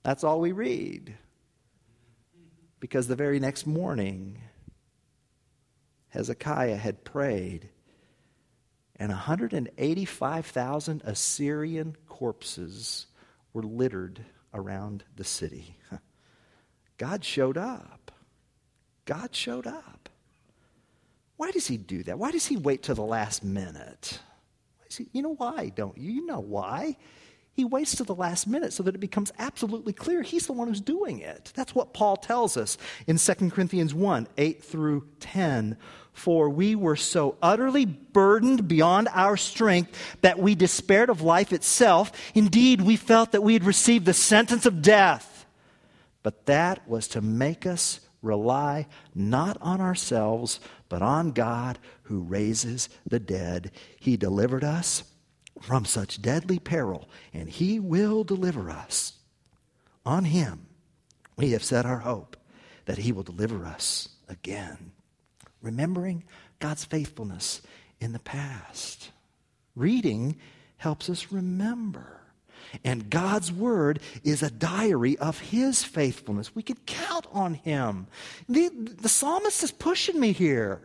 That's 0.04 0.23
all 0.23 0.39
we 0.39 0.51
read. 0.51 1.15
Because 2.81 3.07
the 3.07 3.15
very 3.15 3.39
next 3.39 3.65
morning, 3.65 4.41
Hezekiah 6.09 6.75
had 6.75 7.05
prayed, 7.05 7.69
and 8.97 9.09
185,000 9.09 11.01
Assyrian 11.05 11.95
corpses 12.09 13.05
were 13.53 13.61
littered 13.63 14.25
around 14.53 15.03
the 15.15 15.23
city. 15.23 15.77
God 16.97 17.23
showed 17.23 17.57
up. 17.57 18.11
God 19.05 19.35
showed 19.35 19.67
up. 19.67 20.09
Why 21.37 21.51
does 21.51 21.67
he 21.67 21.77
do 21.77 22.01
that? 22.03 22.17
Why 22.17 22.31
does 22.31 22.47
he 22.47 22.57
wait 22.57 22.81
till 22.83 22.95
the 22.95 23.01
last 23.03 23.43
minute? 23.43 24.19
He, 24.95 25.07
you 25.13 25.21
know 25.21 25.35
why, 25.35 25.69
don't 25.69 25.97
you? 25.97 26.11
You 26.11 26.25
know 26.25 26.39
why. 26.39 26.97
He 27.53 27.65
waits 27.65 27.95
to 27.95 28.03
the 28.03 28.15
last 28.15 28.47
minute 28.47 28.71
so 28.71 28.81
that 28.83 28.95
it 28.95 28.99
becomes 28.99 29.31
absolutely 29.37 29.91
clear 29.91 30.21
he's 30.21 30.47
the 30.47 30.53
one 30.53 30.69
who's 30.69 30.79
doing 30.79 31.19
it. 31.19 31.51
That's 31.53 31.75
what 31.75 31.93
Paul 31.93 32.15
tells 32.15 32.55
us 32.55 32.77
in 33.07 33.17
2 33.17 33.33
Corinthians 33.49 33.93
1 33.93 34.27
8 34.37 34.63
through 34.63 35.07
10. 35.19 35.77
For 36.13 36.49
we 36.49 36.75
were 36.75 36.95
so 36.95 37.37
utterly 37.41 37.85
burdened 37.85 38.67
beyond 38.67 39.09
our 39.13 39.37
strength 39.37 39.97
that 40.21 40.39
we 40.39 40.55
despaired 40.55 41.09
of 41.09 41.21
life 41.21 41.53
itself. 41.53 42.11
Indeed, 42.33 42.81
we 42.81 42.95
felt 42.95 43.31
that 43.31 43.43
we 43.43 43.53
had 43.53 43.63
received 43.63 44.05
the 44.05 44.13
sentence 44.13 44.65
of 44.65 44.81
death. 44.81 45.45
But 46.23 46.45
that 46.45 46.87
was 46.87 47.07
to 47.09 47.21
make 47.21 47.65
us 47.65 48.01
rely 48.21 48.87
not 49.15 49.57
on 49.61 49.81
ourselves, 49.81 50.59
but 50.89 51.01
on 51.01 51.31
God 51.31 51.79
who 52.03 52.21
raises 52.21 52.89
the 53.07 53.19
dead. 53.19 53.71
He 53.99 54.17
delivered 54.17 54.63
us 54.63 55.03
from 55.59 55.85
such 55.85 56.21
deadly 56.21 56.59
peril, 56.59 57.09
and 57.33 57.49
he 57.49 57.79
will 57.79 58.23
deliver 58.23 58.69
us. 58.69 59.13
On 60.05 60.25
him 60.25 60.65
we 61.35 61.51
have 61.51 61.63
set 61.63 61.85
our 61.85 61.99
hope 61.99 62.37
that 62.85 62.99
he 62.99 63.11
will 63.11 63.23
deliver 63.23 63.65
us 63.65 64.09
again. 64.27 64.91
Remembering 65.61 66.23
God's 66.59 66.85
faithfulness 66.85 67.61
in 67.99 68.13
the 68.13 68.19
past. 68.19 69.11
Reading 69.75 70.37
helps 70.77 71.09
us 71.09 71.31
remember. 71.31 72.21
And 72.83 73.09
God's 73.09 73.51
word 73.51 73.99
is 74.23 74.41
a 74.41 74.49
diary 74.49 75.17
of 75.17 75.39
his 75.39 75.83
faithfulness. 75.83 76.55
We 76.55 76.63
can 76.63 76.77
count 76.85 77.27
on 77.31 77.53
him. 77.55 78.07
The, 78.47 78.69
the 78.69 79.09
psalmist 79.09 79.63
is 79.63 79.71
pushing 79.71 80.19
me 80.19 80.31
here. 80.31 80.81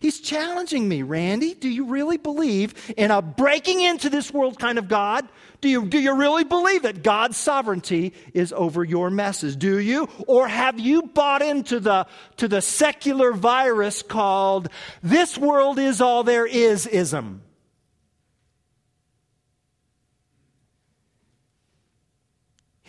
He's 0.00 0.20
challenging 0.20 0.88
me, 0.88 1.02
Randy. 1.02 1.54
Do 1.54 1.68
you 1.68 1.84
really 1.86 2.16
believe 2.16 2.74
in 2.96 3.10
a 3.10 3.22
breaking 3.22 3.80
into 3.80 4.10
this 4.10 4.32
world 4.32 4.58
kind 4.58 4.78
of 4.78 4.88
God? 4.88 5.28
Do 5.60 5.68
you, 5.68 5.86
do 5.86 5.98
you 5.98 6.14
really 6.14 6.44
believe 6.44 6.82
that 6.82 7.02
God's 7.02 7.36
sovereignty 7.36 8.14
is 8.32 8.52
over 8.52 8.82
your 8.82 9.10
messes? 9.10 9.56
Do 9.56 9.78
you? 9.78 10.08
Or 10.26 10.48
have 10.48 10.80
you 10.80 11.02
bought 11.02 11.42
into 11.42 11.80
the, 11.80 12.06
to 12.38 12.48
the 12.48 12.62
secular 12.62 13.32
virus 13.32 14.02
called 14.02 14.68
this 15.02 15.36
world 15.36 15.78
is 15.78 16.00
all 16.00 16.24
there 16.24 16.46
is 16.46 16.86
ism? 16.86 17.42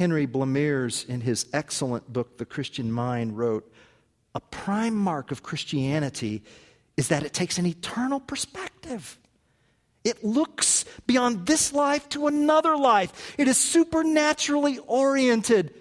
Henry 0.01 0.25
Blamires, 0.25 1.07
in 1.07 1.21
his 1.21 1.45
excellent 1.53 2.11
book, 2.11 2.39
The 2.39 2.45
Christian 2.45 2.91
Mind, 2.91 3.37
wrote 3.37 3.71
A 4.33 4.39
prime 4.39 4.95
mark 4.95 5.29
of 5.29 5.43
Christianity 5.43 6.41
is 7.01 7.07
that 7.07 7.23
it 7.23 7.33
takes 7.33 7.57
an 7.57 7.65
eternal 7.65 8.19
perspective. 8.19 9.17
It 10.03 10.23
looks 10.23 10.85
beyond 11.07 11.47
this 11.47 11.73
life 11.73 12.07
to 12.09 12.27
another 12.27 12.77
life. 12.77 13.33
It 13.39 13.47
is 13.47 13.57
supernaturally 13.57 14.77
oriented. 14.85 15.73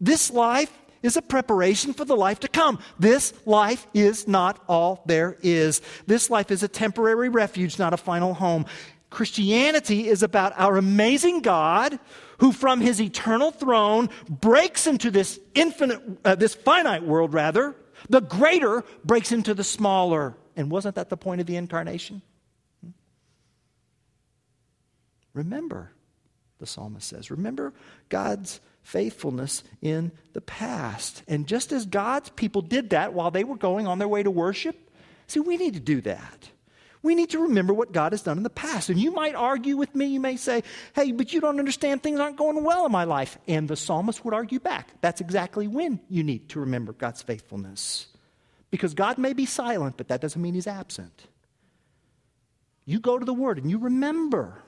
This 0.00 0.30
life 0.30 0.72
is 1.02 1.16
a 1.16 1.22
preparation 1.22 1.92
for 1.92 2.04
the 2.04 2.14
life 2.14 2.38
to 2.40 2.48
come. 2.48 2.78
This 3.00 3.34
life 3.46 3.84
is 3.94 4.28
not 4.28 4.62
all 4.68 5.02
there 5.06 5.36
is. 5.42 5.82
This 6.06 6.30
life 6.30 6.52
is 6.52 6.62
a 6.62 6.68
temporary 6.68 7.28
refuge, 7.28 7.76
not 7.76 7.92
a 7.92 7.96
final 7.96 8.32
home. 8.32 8.64
Christianity 9.10 10.06
is 10.06 10.22
about 10.22 10.52
our 10.56 10.76
amazing 10.76 11.40
God 11.40 11.98
who 12.38 12.52
from 12.52 12.80
his 12.80 13.00
eternal 13.00 13.50
throne 13.50 14.08
breaks 14.28 14.86
into 14.86 15.10
this 15.10 15.40
infinite 15.56 16.00
uh, 16.24 16.36
this 16.36 16.54
finite 16.54 17.02
world 17.02 17.34
rather. 17.34 17.74
The 18.08 18.20
greater 18.20 18.84
breaks 19.04 19.32
into 19.32 19.52
the 19.52 19.64
smaller. 19.64 20.36
And 20.56 20.70
wasn't 20.70 20.96
that 20.96 21.08
the 21.08 21.16
point 21.16 21.40
of 21.40 21.46
the 21.46 21.56
incarnation? 21.56 22.22
Hmm? 22.84 22.90
Remember, 25.34 25.92
the 26.58 26.66
psalmist 26.66 27.08
says, 27.08 27.30
remember 27.30 27.72
God's 28.08 28.60
faithfulness 28.82 29.62
in 29.82 30.12
the 30.32 30.40
past. 30.40 31.22
And 31.28 31.46
just 31.46 31.72
as 31.72 31.86
God's 31.86 32.30
people 32.30 32.62
did 32.62 32.90
that 32.90 33.12
while 33.12 33.30
they 33.30 33.44
were 33.44 33.56
going 33.56 33.86
on 33.86 33.98
their 33.98 34.08
way 34.08 34.22
to 34.22 34.30
worship, 34.30 34.76
see, 35.26 35.40
we 35.40 35.56
need 35.56 35.74
to 35.74 35.80
do 35.80 36.00
that. 36.02 36.50
We 37.02 37.14
need 37.14 37.30
to 37.30 37.38
remember 37.40 37.72
what 37.72 37.92
God 37.92 38.12
has 38.12 38.20
done 38.22 38.36
in 38.36 38.42
the 38.42 38.50
past. 38.50 38.90
And 38.90 39.00
you 39.00 39.10
might 39.10 39.34
argue 39.34 39.76
with 39.76 39.94
me, 39.94 40.06
you 40.06 40.20
may 40.20 40.36
say, 40.36 40.62
hey, 40.94 41.12
but 41.12 41.32
you 41.32 41.40
don't 41.40 41.58
understand 41.58 42.02
things 42.02 42.20
aren't 42.20 42.36
going 42.36 42.62
well 42.62 42.84
in 42.84 42.92
my 42.92 43.04
life. 43.04 43.38
And 43.48 43.66
the 43.66 43.76
psalmist 43.76 44.22
would 44.24 44.34
argue 44.34 44.60
back. 44.60 44.90
That's 45.00 45.22
exactly 45.22 45.66
when 45.66 46.00
you 46.10 46.22
need 46.22 46.50
to 46.50 46.60
remember 46.60 46.92
God's 46.92 47.22
faithfulness. 47.22 48.06
Because 48.70 48.94
God 48.94 49.18
may 49.18 49.32
be 49.32 49.46
silent, 49.46 49.96
but 49.96 50.08
that 50.08 50.20
doesn't 50.20 50.40
mean 50.40 50.54
he's 50.54 50.66
absent. 50.66 51.26
You 52.84 53.00
go 53.00 53.18
to 53.18 53.24
the 53.24 53.34
Word 53.34 53.58
and 53.58 53.70
you 53.70 53.78
remember. 53.78 54.62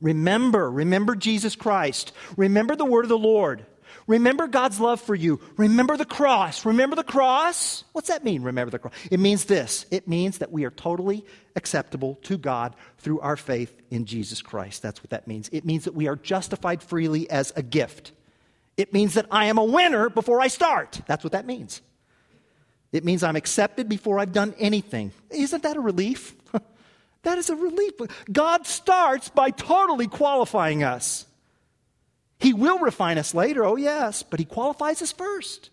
Remember, 0.00 0.70
remember 0.70 1.14
Jesus 1.14 1.56
Christ. 1.56 2.12
Remember 2.36 2.74
the 2.74 2.84
word 2.84 3.04
of 3.04 3.10
the 3.10 3.18
Lord. 3.18 3.66
Remember 4.06 4.46
God's 4.46 4.80
love 4.80 5.00
for 5.00 5.14
you. 5.14 5.40
Remember 5.56 5.96
the 5.96 6.04
cross. 6.04 6.64
Remember 6.64 6.96
the 6.96 7.04
cross? 7.04 7.84
What's 7.92 8.08
that 8.08 8.24
mean, 8.24 8.42
remember 8.42 8.70
the 8.70 8.78
cross? 8.78 8.94
It 9.10 9.20
means 9.20 9.44
this 9.44 9.84
it 9.90 10.08
means 10.08 10.38
that 10.38 10.50
we 10.50 10.64
are 10.64 10.70
totally 10.70 11.24
acceptable 11.54 12.16
to 12.22 12.38
God 12.38 12.74
through 12.98 13.20
our 13.20 13.36
faith 13.36 13.74
in 13.90 14.06
Jesus 14.06 14.42
Christ. 14.42 14.82
That's 14.82 15.02
what 15.02 15.10
that 15.10 15.26
means. 15.26 15.50
It 15.52 15.64
means 15.64 15.84
that 15.84 15.94
we 15.94 16.08
are 16.08 16.16
justified 16.16 16.82
freely 16.82 17.28
as 17.28 17.52
a 17.56 17.62
gift. 17.62 18.12
It 18.76 18.94
means 18.94 19.14
that 19.14 19.26
I 19.30 19.46
am 19.46 19.58
a 19.58 19.64
winner 19.64 20.08
before 20.08 20.40
I 20.40 20.48
start. 20.48 21.02
That's 21.06 21.24
what 21.24 21.32
that 21.32 21.46
means. 21.46 21.82
It 22.92 23.04
means 23.04 23.22
I'm 23.22 23.36
accepted 23.36 23.88
before 23.88 24.18
I've 24.18 24.32
done 24.32 24.54
anything. 24.58 25.12
Isn't 25.30 25.62
that 25.62 25.76
a 25.76 25.80
relief? 25.80 26.34
that 27.22 27.38
is 27.38 27.50
a 27.50 27.56
relief. 27.56 27.92
God 28.30 28.66
starts 28.66 29.28
by 29.28 29.50
totally 29.50 30.08
qualifying 30.08 30.82
us. 30.82 31.26
He 32.40 32.52
will 32.52 32.78
refine 32.78 33.18
us 33.18 33.34
later, 33.34 33.64
oh 33.64 33.76
yes, 33.76 34.22
but 34.22 34.40
He 34.40 34.46
qualifies 34.46 35.02
us 35.02 35.12
first. 35.12 35.70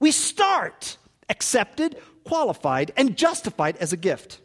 We 0.00 0.10
start 0.10 0.96
accepted, 1.28 1.96
qualified, 2.24 2.92
and 2.96 3.16
justified 3.16 3.76
as 3.76 3.92
a 3.92 3.96
gift. 3.96 4.40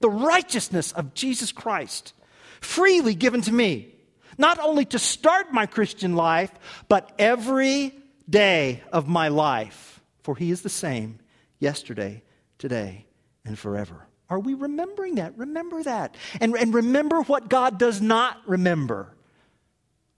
The 0.00 0.10
righteousness 0.10 0.92
of 0.92 1.14
Jesus 1.14 1.50
Christ, 1.50 2.12
freely 2.60 3.14
given 3.14 3.40
to 3.42 3.52
me, 3.52 3.94
not 4.38 4.58
only 4.60 4.84
to 4.86 4.98
start 4.98 5.52
my 5.52 5.66
Christian 5.66 6.14
life, 6.14 6.52
but 6.88 7.12
every 7.18 7.94
day 8.28 8.82
of 8.92 9.08
my 9.08 9.28
life 9.28 9.99
for 10.22 10.36
he 10.36 10.50
is 10.50 10.62
the 10.62 10.68
same 10.68 11.18
yesterday, 11.58 12.22
today, 12.58 13.06
and 13.44 13.58
forever. 13.58 14.06
Are 14.28 14.38
we 14.38 14.54
remembering 14.54 15.16
that? 15.16 15.36
Remember 15.36 15.82
that. 15.82 16.14
And, 16.40 16.54
and 16.54 16.72
remember 16.72 17.22
what 17.22 17.48
God 17.48 17.78
does 17.78 18.00
not 18.00 18.38
remember, 18.46 19.12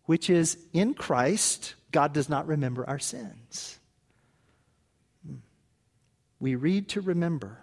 which 0.05 0.29
is 0.29 0.59
in 0.73 0.95
Christ, 0.95 1.75
God 1.91 2.13
does 2.13 2.29
not 2.29 2.47
remember 2.47 2.89
our 2.89 2.99
sins. 2.99 3.79
Hmm. 5.27 5.37
We 6.41 6.57
read 6.57 6.89
to 6.91 7.01
remember. 7.01 7.59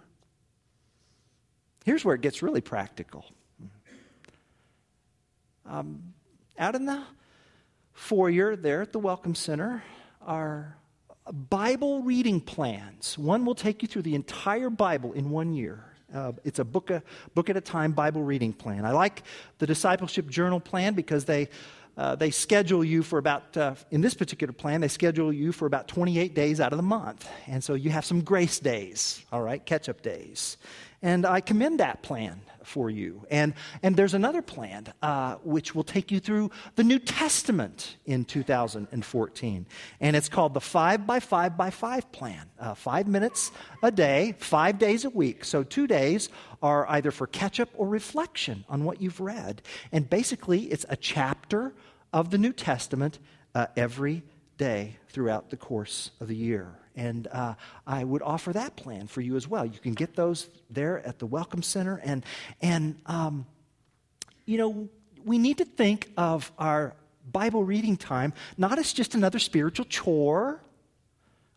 Here's 1.84 2.04
where 2.04 2.14
it 2.14 2.20
gets 2.20 2.42
really 2.42 2.60
practical. 2.60 3.24
Um, 5.64 6.14
out 6.58 6.74
in 6.74 6.84
the 6.84 7.02
foyer 7.92 8.56
there 8.56 8.82
at 8.82 8.92
the 8.92 8.98
Welcome 8.98 9.36
Center 9.36 9.84
are 10.20 10.76
Bible 11.32 12.02
reading 12.02 12.40
plans. 12.40 13.16
One 13.18 13.44
will 13.44 13.54
take 13.54 13.82
you 13.82 13.88
through 13.88 14.02
the 14.02 14.14
entire 14.14 14.70
Bible 14.70 15.12
in 15.12 15.30
one 15.30 15.52
year. 15.52 15.84
Uh, 16.12 16.32
it's 16.44 16.58
a 16.58 16.64
book, 16.64 16.90
a 16.90 17.02
book 17.34 17.50
at 17.50 17.56
a 17.56 17.60
time 17.60 17.92
Bible 17.92 18.22
reading 18.22 18.52
plan. 18.52 18.84
I 18.84 18.90
like 18.90 19.22
the 19.58 19.66
discipleship 19.66 20.28
journal 20.28 20.58
plan 20.58 20.94
because 20.94 21.24
they 21.24 21.48
uh, 21.96 22.14
they 22.14 22.30
schedule 22.30 22.82
you 22.82 23.02
for 23.02 23.18
about, 23.18 23.56
uh, 23.56 23.74
in 23.90 24.00
this 24.00 24.14
particular 24.14 24.52
plan, 24.52 24.80
they 24.80 24.88
schedule 24.88 25.30
you 25.30 25.52
for 25.52 25.66
about 25.66 25.86
28 25.86 26.34
days 26.34 26.58
out 26.58 26.72
of 26.72 26.78
the 26.78 26.82
month. 26.82 27.28
And 27.46 27.62
so 27.62 27.74
you 27.74 27.90
have 27.90 28.06
some 28.06 28.22
grace 28.22 28.58
days, 28.58 29.22
all 29.30 29.42
right, 29.42 29.62
catch 29.64 29.88
up 29.88 30.00
days. 30.00 30.56
And 31.02 31.24
I 31.24 31.40
commend 31.40 31.80
that 31.80 32.02
plan 32.02 32.42
for 32.64 32.90
you. 32.90 33.26
And, 33.30 33.54
and 33.82 33.96
there's 33.96 34.14
another 34.14 34.42
plan 34.42 34.86
uh, 35.02 35.36
which 35.36 35.74
will 35.74 35.84
take 35.84 36.10
you 36.10 36.20
through 36.20 36.50
the 36.76 36.84
New 36.84 36.98
Testament 36.98 37.96
in 38.04 38.24
2014. 38.24 39.66
And 40.00 40.16
it's 40.16 40.28
called 40.28 40.54
the 40.54 40.60
5 40.60 41.06
by 41.06 41.20
5 41.20 41.56
by 41.56 41.70
5 41.70 42.12
plan. 42.12 42.46
Uh, 42.58 42.74
five 42.74 43.08
minutes 43.08 43.50
a 43.82 43.90
day, 43.90 44.34
five 44.38 44.78
days 44.78 45.04
a 45.04 45.10
week. 45.10 45.44
So 45.44 45.62
two 45.62 45.86
days 45.86 46.28
are 46.62 46.86
either 46.90 47.10
for 47.10 47.26
catch 47.26 47.58
up 47.60 47.70
or 47.74 47.88
reflection 47.88 48.64
on 48.68 48.84
what 48.84 49.00
you've 49.00 49.20
read. 49.20 49.62
And 49.92 50.08
basically, 50.08 50.64
it's 50.64 50.84
a 50.88 50.96
chapter 50.96 51.72
of 52.12 52.30
the 52.30 52.38
New 52.38 52.52
Testament 52.52 53.18
uh, 53.54 53.66
every 53.76 54.22
day 54.58 54.96
throughout 55.08 55.48
the 55.48 55.56
course 55.56 56.10
of 56.20 56.28
the 56.28 56.36
year. 56.36 56.79
And 56.96 57.26
uh, 57.28 57.54
I 57.86 58.04
would 58.04 58.22
offer 58.22 58.52
that 58.52 58.76
plan 58.76 59.06
for 59.06 59.20
you 59.20 59.36
as 59.36 59.46
well. 59.46 59.64
You 59.64 59.78
can 59.78 59.94
get 59.94 60.16
those 60.16 60.48
there 60.68 61.04
at 61.06 61.18
the 61.18 61.26
Welcome 61.26 61.62
Center. 61.62 62.00
And, 62.02 62.24
and 62.60 63.00
um, 63.06 63.46
you 64.44 64.58
know, 64.58 64.88
we 65.24 65.38
need 65.38 65.58
to 65.58 65.64
think 65.64 66.10
of 66.16 66.50
our 66.58 66.94
Bible 67.30 67.64
reading 67.64 67.96
time 67.96 68.32
not 68.56 68.78
as 68.78 68.92
just 68.92 69.14
another 69.14 69.38
spiritual 69.38 69.86
chore. 69.86 70.60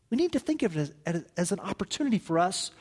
We 0.09 0.17
need 0.17 0.33
to 0.33 0.39
think 0.39 0.61
of 0.61 0.77
it 0.77 0.93
as, 1.05 1.25
as 1.35 1.51
an 1.51 1.59
opportunity 1.59 2.19
for 2.19 2.37
us 2.37 2.71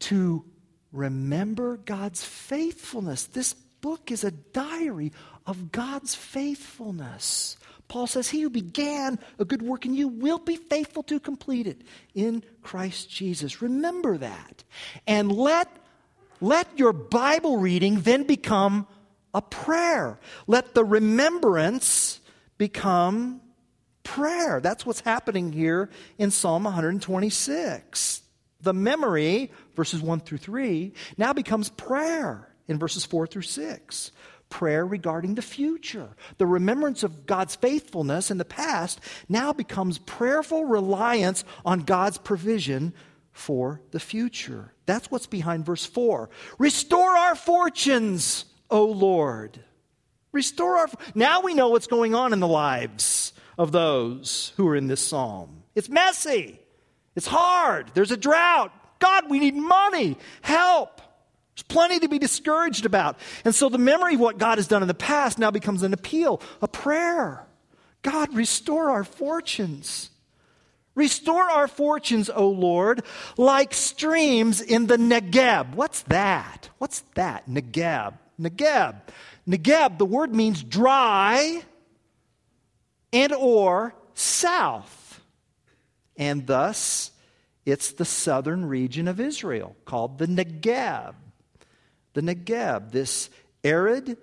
to 0.00 0.44
remember 0.90 1.76
God's 1.76 2.24
faithfulness. 2.24 3.24
This 3.24 3.54
book 3.54 4.10
is 4.10 4.24
a 4.24 4.30
diary 4.30 5.12
of 5.46 5.70
God's 5.70 6.14
faithfulness. 6.14 7.56
Paul 7.92 8.06
says, 8.06 8.30
He 8.30 8.40
who 8.40 8.48
began 8.48 9.18
a 9.38 9.44
good 9.44 9.60
work 9.60 9.84
in 9.84 9.92
you 9.92 10.08
will 10.08 10.38
be 10.38 10.56
faithful 10.56 11.02
to 11.02 11.20
complete 11.20 11.66
it 11.66 11.82
in 12.14 12.42
Christ 12.62 13.10
Jesus. 13.10 13.60
Remember 13.60 14.16
that. 14.16 14.64
And 15.06 15.30
let, 15.30 15.68
let 16.40 16.66
your 16.78 16.94
Bible 16.94 17.58
reading 17.58 18.00
then 18.00 18.22
become 18.22 18.86
a 19.34 19.42
prayer. 19.42 20.18
Let 20.46 20.72
the 20.72 20.86
remembrance 20.86 22.18
become 22.56 23.42
prayer. 24.04 24.58
That's 24.62 24.86
what's 24.86 25.00
happening 25.00 25.52
here 25.52 25.90
in 26.16 26.30
Psalm 26.30 26.64
126. 26.64 28.22
The 28.62 28.72
memory, 28.72 29.52
verses 29.76 30.00
1 30.00 30.20
through 30.20 30.38
3, 30.38 30.94
now 31.18 31.34
becomes 31.34 31.68
prayer 31.68 32.48
in 32.68 32.78
verses 32.78 33.04
4 33.04 33.26
through 33.26 33.42
6 33.42 34.12
prayer 34.52 34.84
regarding 34.86 35.34
the 35.34 35.42
future. 35.42 36.10
The 36.36 36.46
remembrance 36.46 37.02
of 37.02 37.24
God's 37.24 37.56
faithfulness 37.56 38.30
in 38.30 38.36
the 38.36 38.44
past 38.44 39.00
now 39.26 39.54
becomes 39.54 39.96
prayerful 39.98 40.66
reliance 40.66 41.42
on 41.64 41.80
God's 41.80 42.18
provision 42.18 42.92
for 43.32 43.80
the 43.92 43.98
future. 43.98 44.74
That's 44.84 45.10
what's 45.10 45.26
behind 45.26 45.64
verse 45.64 45.86
4. 45.86 46.28
Restore 46.58 47.16
our 47.16 47.34
fortunes, 47.34 48.44
O 48.70 48.84
Lord. 48.84 49.58
Restore 50.32 50.76
our. 50.76 50.88
Now 51.14 51.40
we 51.40 51.54
know 51.54 51.70
what's 51.70 51.86
going 51.86 52.14
on 52.14 52.34
in 52.34 52.40
the 52.40 52.46
lives 52.46 53.32
of 53.56 53.72
those 53.72 54.52
who 54.58 54.68
are 54.68 54.76
in 54.76 54.86
this 54.86 55.00
psalm. 55.00 55.62
It's 55.74 55.88
messy, 55.88 56.60
it's 57.16 57.26
hard, 57.26 57.90
there's 57.94 58.12
a 58.12 58.18
drought. 58.18 58.70
God, 58.98 59.30
we 59.30 59.40
need 59.40 59.56
money. 59.56 60.16
Help. 60.42 60.91
There's 61.54 61.64
plenty 61.64 61.98
to 62.00 62.08
be 62.08 62.18
discouraged 62.18 62.86
about. 62.86 63.18
And 63.44 63.54
so 63.54 63.68
the 63.68 63.78
memory 63.78 64.14
of 64.14 64.20
what 64.20 64.38
God 64.38 64.58
has 64.58 64.66
done 64.66 64.82
in 64.82 64.88
the 64.88 64.94
past 64.94 65.38
now 65.38 65.50
becomes 65.50 65.82
an 65.82 65.92
appeal, 65.92 66.40
a 66.62 66.68
prayer. 66.68 67.46
God, 68.02 68.34
restore 68.34 68.90
our 68.90 69.04
fortunes. 69.04 70.10
Restore 70.94 71.42
our 71.42 71.68
fortunes, 71.68 72.28
O 72.28 72.48
Lord, 72.48 73.02
like 73.36 73.72
streams 73.74 74.60
in 74.60 74.86
the 74.86 74.96
Negeb. 74.96 75.74
What's 75.74 76.02
that? 76.02 76.70
What's 76.78 77.00
that? 77.14 77.48
Negeb. 77.48 78.14
Negeb. 78.40 78.96
Negeb, 79.48 79.98
the 79.98 80.04
word 80.04 80.34
means 80.34 80.62
dry 80.62 81.62
and 83.12 83.32
or 83.32 83.94
south. 84.14 85.20
And 86.16 86.46
thus, 86.46 87.10
it's 87.64 87.92
the 87.92 88.04
southern 88.04 88.66
region 88.66 89.08
of 89.08 89.20
Israel 89.20 89.76
called 89.84 90.18
the 90.18 90.26
Negeb 90.26 91.14
the 92.14 92.20
Negeb, 92.20 92.92
this 92.92 93.30
arid, 93.64 94.16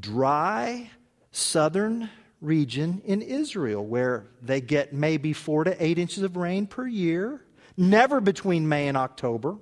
dry, 0.00 0.90
southern 1.30 2.10
region 2.40 3.02
in 3.04 3.22
Israel 3.22 3.84
where 3.84 4.26
they 4.42 4.60
get 4.60 4.92
maybe 4.92 5.32
four 5.32 5.64
to 5.64 5.84
eight 5.84 5.98
inches 5.98 6.22
of 6.22 6.36
rain 6.36 6.66
per 6.66 6.86
year, 6.86 7.40
never 7.76 8.20
between 8.20 8.68
May 8.68 8.88
and 8.88 8.96
October, 8.96 9.56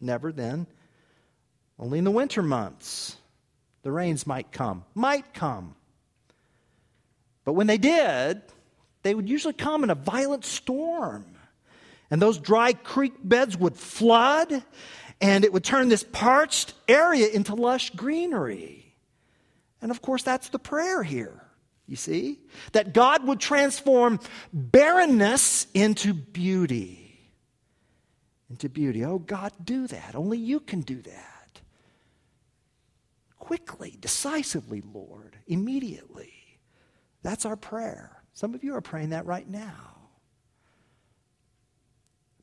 never 0.00 0.32
then. 0.32 0.66
Only 1.78 1.98
in 1.98 2.04
the 2.04 2.10
winter 2.10 2.42
months, 2.42 3.16
the 3.82 3.92
rains 3.92 4.26
might 4.26 4.50
come, 4.50 4.84
might 4.94 5.32
come. 5.32 5.74
But 7.44 7.52
when 7.52 7.66
they 7.66 7.78
did, 7.78 8.42
they 9.02 9.14
would 9.14 9.28
usually 9.28 9.54
come 9.54 9.84
in 9.84 9.90
a 9.90 9.94
violent 9.94 10.44
storm. 10.44 11.24
And 12.10 12.20
those 12.20 12.38
dry 12.38 12.72
creek 12.72 13.14
beds 13.22 13.56
would 13.56 13.76
flood, 13.76 14.62
and 15.20 15.44
it 15.44 15.52
would 15.52 15.64
turn 15.64 15.88
this 15.88 16.04
parched 16.04 16.74
area 16.86 17.28
into 17.28 17.54
lush 17.54 17.90
greenery. 17.90 18.94
And 19.80 19.90
of 19.90 20.02
course, 20.02 20.22
that's 20.22 20.48
the 20.48 20.58
prayer 20.58 21.02
here, 21.02 21.42
you 21.86 21.96
see? 21.96 22.38
That 22.72 22.92
God 22.92 23.26
would 23.26 23.40
transform 23.40 24.20
barrenness 24.52 25.66
into 25.74 26.14
beauty. 26.14 27.04
Into 28.50 28.68
beauty. 28.68 29.04
Oh, 29.04 29.18
God, 29.18 29.52
do 29.62 29.86
that. 29.88 30.14
Only 30.14 30.38
you 30.38 30.60
can 30.60 30.80
do 30.80 31.02
that. 31.02 31.60
Quickly, 33.38 33.96
decisively, 34.00 34.82
Lord, 34.92 35.36
immediately. 35.46 36.32
That's 37.22 37.44
our 37.44 37.56
prayer. 37.56 38.22
Some 38.34 38.54
of 38.54 38.62
you 38.62 38.74
are 38.74 38.80
praying 38.80 39.10
that 39.10 39.26
right 39.26 39.48
now. 39.48 39.96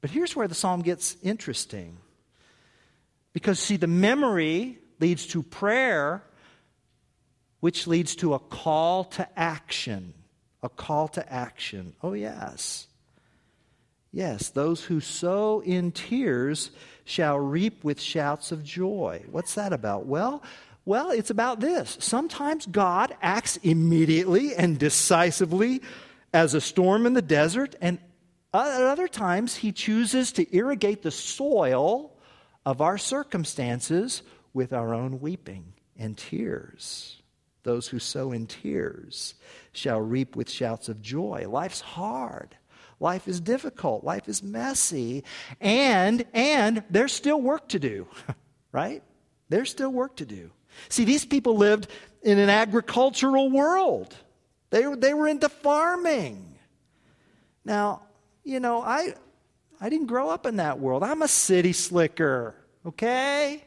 But 0.02 0.10
here's 0.12 0.36
where 0.36 0.48
the 0.48 0.56
psalm 0.56 0.82
gets 0.82 1.18
interesting. 1.24 1.98
Because, 3.36 3.60
see, 3.60 3.76
the 3.76 3.86
memory 3.86 4.80
leads 5.02 5.28
to 5.28 5.44
prayer, 5.44 6.24
which 7.60 7.86
leads 7.86 8.16
to 8.16 8.34
a 8.34 8.40
call 8.40 9.04
to 9.04 9.28
action. 9.38 10.14
A 10.64 10.70
call 10.70 11.10
to 11.10 11.32
action. 11.34 11.96
Oh, 12.02 12.14
yes. 12.14 12.88
Yes, 14.14 14.52
those 14.52 14.86
who 14.86 15.02
sow 15.02 15.60
in 15.60 15.92
tears 15.92 16.72
shall 17.04 17.38
reap 17.38 17.84
with 17.84 18.00
shouts 18.00 18.54
of 18.54 18.64
joy. 18.64 19.26
What's 19.30 19.56
that 19.56 19.74
about? 19.74 20.06
Well, 20.06 20.42
well, 20.86 21.12
it's 21.12 21.30
about 21.30 21.60
this. 21.60 21.98
Sometimes 22.00 22.66
God 22.66 23.18
acts 23.22 23.58
immediately 23.58 24.56
and 24.56 24.80
decisively 24.80 25.82
as 26.34 26.54
a 26.54 26.62
storm 26.62 27.06
in 27.06 27.12
the 27.12 27.22
desert, 27.22 27.76
and 27.82 28.00
at 28.54 28.82
other 28.82 29.10
times 29.10 29.58
he 29.58 29.74
chooses 29.74 30.32
to 30.32 30.56
irrigate 30.56 31.02
the 31.02 31.12
soil 31.12 32.15
of 32.66 32.82
our 32.82 32.98
circumstances 32.98 34.22
with 34.54 34.74
our 34.74 34.94
own 34.94 35.20
weeping 35.20 35.74
and 35.98 36.18
tears. 36.18 37.22
Those 37.64 37.88
who 37.88 38.00
sow 38.00 38.32
in 38.32 38.48
tears 38.48 39.36
shall 39.72 40.00
reap 40.00 40.36
with 40.36 40.50
shouts 40.50 40.88
of 40.90 41.02
joy. 41.02 41.46
Life's 41.50 41.82
hard. 41.82 42.56
Life 43.00 43.28
is 43.28 43.40
difficult. 43.40 44.04
Life 44.04 44.30
is 44.30 44.42
messy. 44.42 45.24
And 45.60 46.26
and 46.34 46.84
there's 46.90 47.12
still 47.12 47.42
work 47.42 47.68
to 47.70 47.80
do. 47.80 48.08
right? 48.72 49.04
There's 49.50 49.70
still 49.70 49.92
work 49.92 50.18
to 50.18 50.26
do. 50.26 50.52
See, 50.90 51.06
these 51.06 51.26
people 51.26 51.58
lived 51.58 51.88
in 52.22 52.40
an 52.40 52.50
agricultural 52.50 53.50
world. 53.50 54.16
They, 54.70 54.84
they 54.96 55.14
were 55.14 55.28
into 55.28 55.48
farming. 55.48 56.58
Now, 57.64 58.02
you 58.44 58.60
know, 58.60 58.82
I 58.82 59.14
I 59.86 59.90
didn't 59.90 60.08
grow 60.08 60.32
up 60.32 60.48
in 60.48 60.56
that 60.56 60.80
world. 60.80 61.04
I'm 61.04 61.22
a 61.22 61.28
city 61.28 61.72
slicker, 61.72 62.56
okay? 62.88 63.64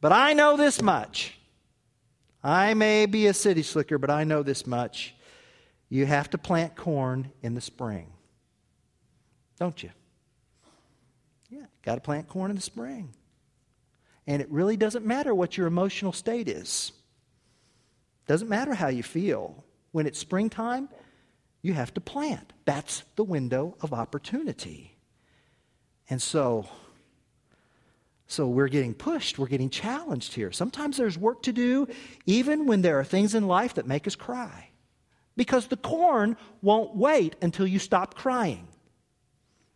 But 0.00 0.12
I 0.12 0.32
know 0.32 0.56
this 0.56 0.80
much. 0.80 1.36
I 2.42 2.72
may 2.72 3.04
be 3.04 3.26
a 3.26 3.34
city 3.34 3.62
slicker, 3.62 3.98
but 3.98 4.08
I 4.08 4.24
know 4.24 4.42
this 4.42 4.66
much. 4.66 5.14
You 5.90 6.06
have 6.06 6.30
to 6.30 6.38
plant 6.38 6.76
corn 6.76 7.30
in 7.42 7.54
the 7.54 7.60
spring. 7.60 8.10
Don't 9.58 9.82
you? 9.82 9.90
Yeah, 11.50 11.66
got 11.82 11.96
to 11.96 12.00
plant 12.00 12.28
corn 12.28 12.50
in 12.50 12.56
the 12.56 12.62
spring. 12.62 13.10
And 14.26 14.40
it 14.40 14.50
really 14.50 14.78
doesn't 14.78 15.04
matter 15.04 15.34
what 15.34 15.58
your 15.58 15.66
emotional 15.66 16.12
state 16.12 16.48
is. 16.48 16.90
Doesn't 18.26 18.48
matter 18.48 18.72
how 18.72 18.88
you 18.88 19.02
feel. 19.02 19.62
When 19.92 20.06
it's 20.06 20.18
springtime, 20.18 20.88
you 21.66 21.74
have 21.74 21.92
to 21.94 22.00
plant. 22.00 22.52
That's 22.64 23.04
the 23.16 23.24
window 23.24 23.76
of 23.80 23.92
opportunity. 23.92 24.96
And 26.08 26.22
so, 26.22 26.66
So 28.28 28.48
we're 28.48 28.68
getting 28.68 28.94
pushed, 28.94 29.38
we're 29.38 29.46
getting 29.46 29.70
challenged 29.70 30.34
here. 30.34 30.50
Sometimes 30.50 30.96
there's 30.96 31.16
work 31.16 31.42
to 31.42 31.52
do, 31.52 31.86
even 32.26 32.66
when 32.66 32.82
there 32.82 32.98
are 32.98 33.04
things 33.04 33.34
in 33.34 33.46
life 33.46 33.74
that 33.74 33.86
make 33.86 34.06
us 34.06 34.16
cry. 34.16 34.70
Because 35.36 35.68
the 35.68 35.76
corn 35.76 36.36
won't 36.62 36.96
wait 36.96 37.36
until 37.42 37.66
you 37.66 37.78
stop 37.78 38.14
crying. 38.14 38.66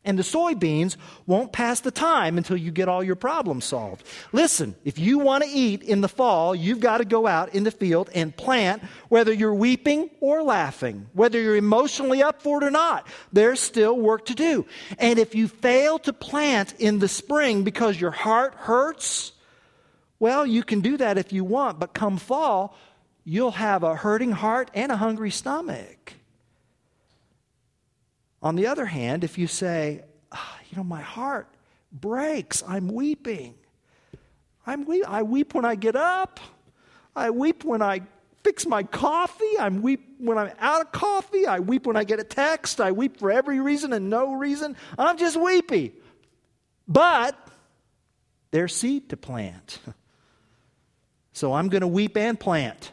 And 0.03 0.19
the 0.19 0.23
soybeans 0.23 0.97
won't 1.27 1.53
pass 1.53 1.81
the 1.81 1.91
time 1.91 2.39
until 2.39 2.57
you 2.57 2.71
get 2.71 2.89
all 2.89 3.05
your 3.05 3.17
problems 3.17 3.67
solved. 3.67 4.03
Listen, 4.33 4.75
if 4.83 4.99
you 4.99 5.19
want 5.19 5.45
to 5.45 5.51
eat 5.51 5.83
in 5.83 6.01
the 6.01 6.09
fall, 6.09 6.55
you've 6.55 6.81
got 6.81 6.99
to 6.99 7.05
go 7.05 7.27
out 7.27 7.55
in 7.55 7.65
the 7.65 7.71
field 7.71 8.09
and 8.15 8.35
plant, 8.35 8.83
whether 9.11 9.31
you're 9.31 9.55
weeping 9.55 10.09
or 10.21 10.43
laughing, 10.43 11.07
whether 11.13 11.39
you're 11.39 11.57
emotionally 11.57 12.23
up 12.23 12.41
for 12.41 12.63
it 12.63 12.67
or 12.67 12.71
not. 12.71 13.07
There's 13.31 13.61
still 13.61 13.95
work 13.95 14.25
to 14.27 14.35
do. 14.35 14.65
And 14.99 15.19
if 15.19 15.35
you 15.35 15.49
fail 15.49 15.99
to 16.01 16.15
plant 16.15 16.75
in 16.79 16.99
the 16.99 17.09
spring 17.09 17.63
because 17.63 18.01
your 18.01 18.11
heart 18.11 18.55
hurts, 18.55 19.33
well, 20.19 20.47
you 20.47 20.63
can 20.63 20.81
do 20.81 20.97
that 20.97 21.19
if 21.19 21.31
you 21.31 21.45
want, 21.45 21.79
but 21.79 21.93
come 21.93 22.17
fall, 22.17 22.75
you'll 23.25 23.51
have 23.51 23.83
a 23.83 23.97
hurting 23.97 24.33
heart 24.33 24.71
and 24.73 24.91
a 24.91 24.97
hungry 24.97 25.31
stomach. 25.31 26.15
On 28.43 28.57
the 28.57 28.67
other 28.67 28.87
hand, 28.87 29.25
if 29.25 29.39
you 29.39 29.47
say, 29.47 30.03
oh, 30.33 30.57
you 30.71 30.77
know, 30.77 30.85
my 30.85 31.01
heart 31.03 31.49
breaks, 31.93 32.63
I'm 32.67 32.89
weeping. 32.89 33.55
I'm 34.67 34.85
weep- 34.85 35.09
I 35.09 35.23
weep 35.23 35.55
when 35.55 35.65
I 35.65 35.75
get 35.75 35.97
up. 35.97 36.41
I 37.15 37.31
weep 37.31 37.65
when 37.65 37.83
I 37.83 38.03
fix 38.43 38.67
my 38.67 38.83
coffee. 38.83 39.59
I 39.59 39.69
weep 39.69 40.17
when 40.19 40.39
I'm 40.39 40.53
out 40.59 40.81
of 40.81 40.93
coffee. 40.93 41.47
I 41.47 41.59
weep 41.59 41.87
when 41.87 41.97
I 41.97 42.05
get 42.05 42.21
a 42.21 42.25
text. 42.25 42.81
I 42.81 42.93
weep 42.93 43.19
for 43.19 43.31
every 43.31 43.61
reason 43.61 43.93
and 43.93 44.09
no 44.09 44.33
reason. 44.35 44.77
I'm 44.97 45.19
just 45.19 45.37
weepy. 45.39 45.93
But 46.89 47.37
there's 48.51 48.75
seed 48.75 49.11
to 49.11 49.17
plant. 49.17 49.79
So 51.33 51.55
I'm 51.55 51.69
going 51.69 51.81
to 51.81 51.87
weep 51.87 52.17
and 52.17 52.39
plant. 52.39 52.91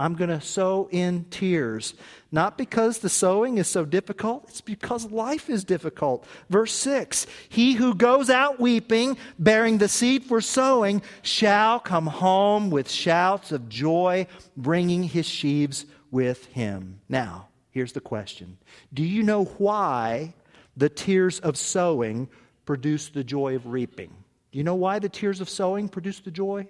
I'm 0.00 0.14
going 0.14 0.30
to 0.30 0.40
sow 0.40 0.88
in 0.90 1.26
tears. 1.26 1.92
Not 2.32 2.56
because 2.56 2.98
the 2.98 3.10
sowing 3.10 3.58
is 3.58 3.68
so 3.68 3.84
difficult, 3.84 4.46
it's 4.48 4.62
because 4.62 5.10
life 5.12 5.50
is 5.50 5.62
difficult. 5.62 6.24
Verse 6.48 6.72
6 6.72 7.26
He 7.50 7.74
who 7.74 7.94
goes 7.94 8.30
out 8.30 8.58
weeping, 8.58 9.18
bearing 9.38 9.76
the 9.76 9.88
seed 9.88 10.24
for 10.24 10.40
sowing, 10.40 11.02
shall 11.20 11.78
come 11.78 12.06
home 12.06 12.70
with 12.70 12.90
shouts 12.90 13.52
of 13.52 13.68
joy, 13.68 14.26
bringing 14.56 15.02
his 15.02 15.26
sheaves 15.26 15.84
with 16.10 16.46
him. 16.46 17.00
Now, 17.10 17.48
here's 17.70 17.92
the 17.92 18.00
question 18.00 18.56
Do 18.94 19.04
you 19.04 19.22
know 19.22 19.44
why 19.44 20.32
the 20.78 20.88
tears 20.88 21.40
of 21.40 21.58
sowing 21.58 22.26
produce 22.64 23.10
the 23.10 23.22
joy 23.22 23.54
of 23.54 23.66
reaping? 23.66 24.14
Do 24.50 24.56
you 24.56 24.64
know 24.64 24.76
why 24.76 24.98
the 24.98 25.10
tears 25.10 25.42
of 25.42 25.50
sowing 25.50 25.90
produce 25.90 26.20
the 26.20 26.30
joy 26.30 26.68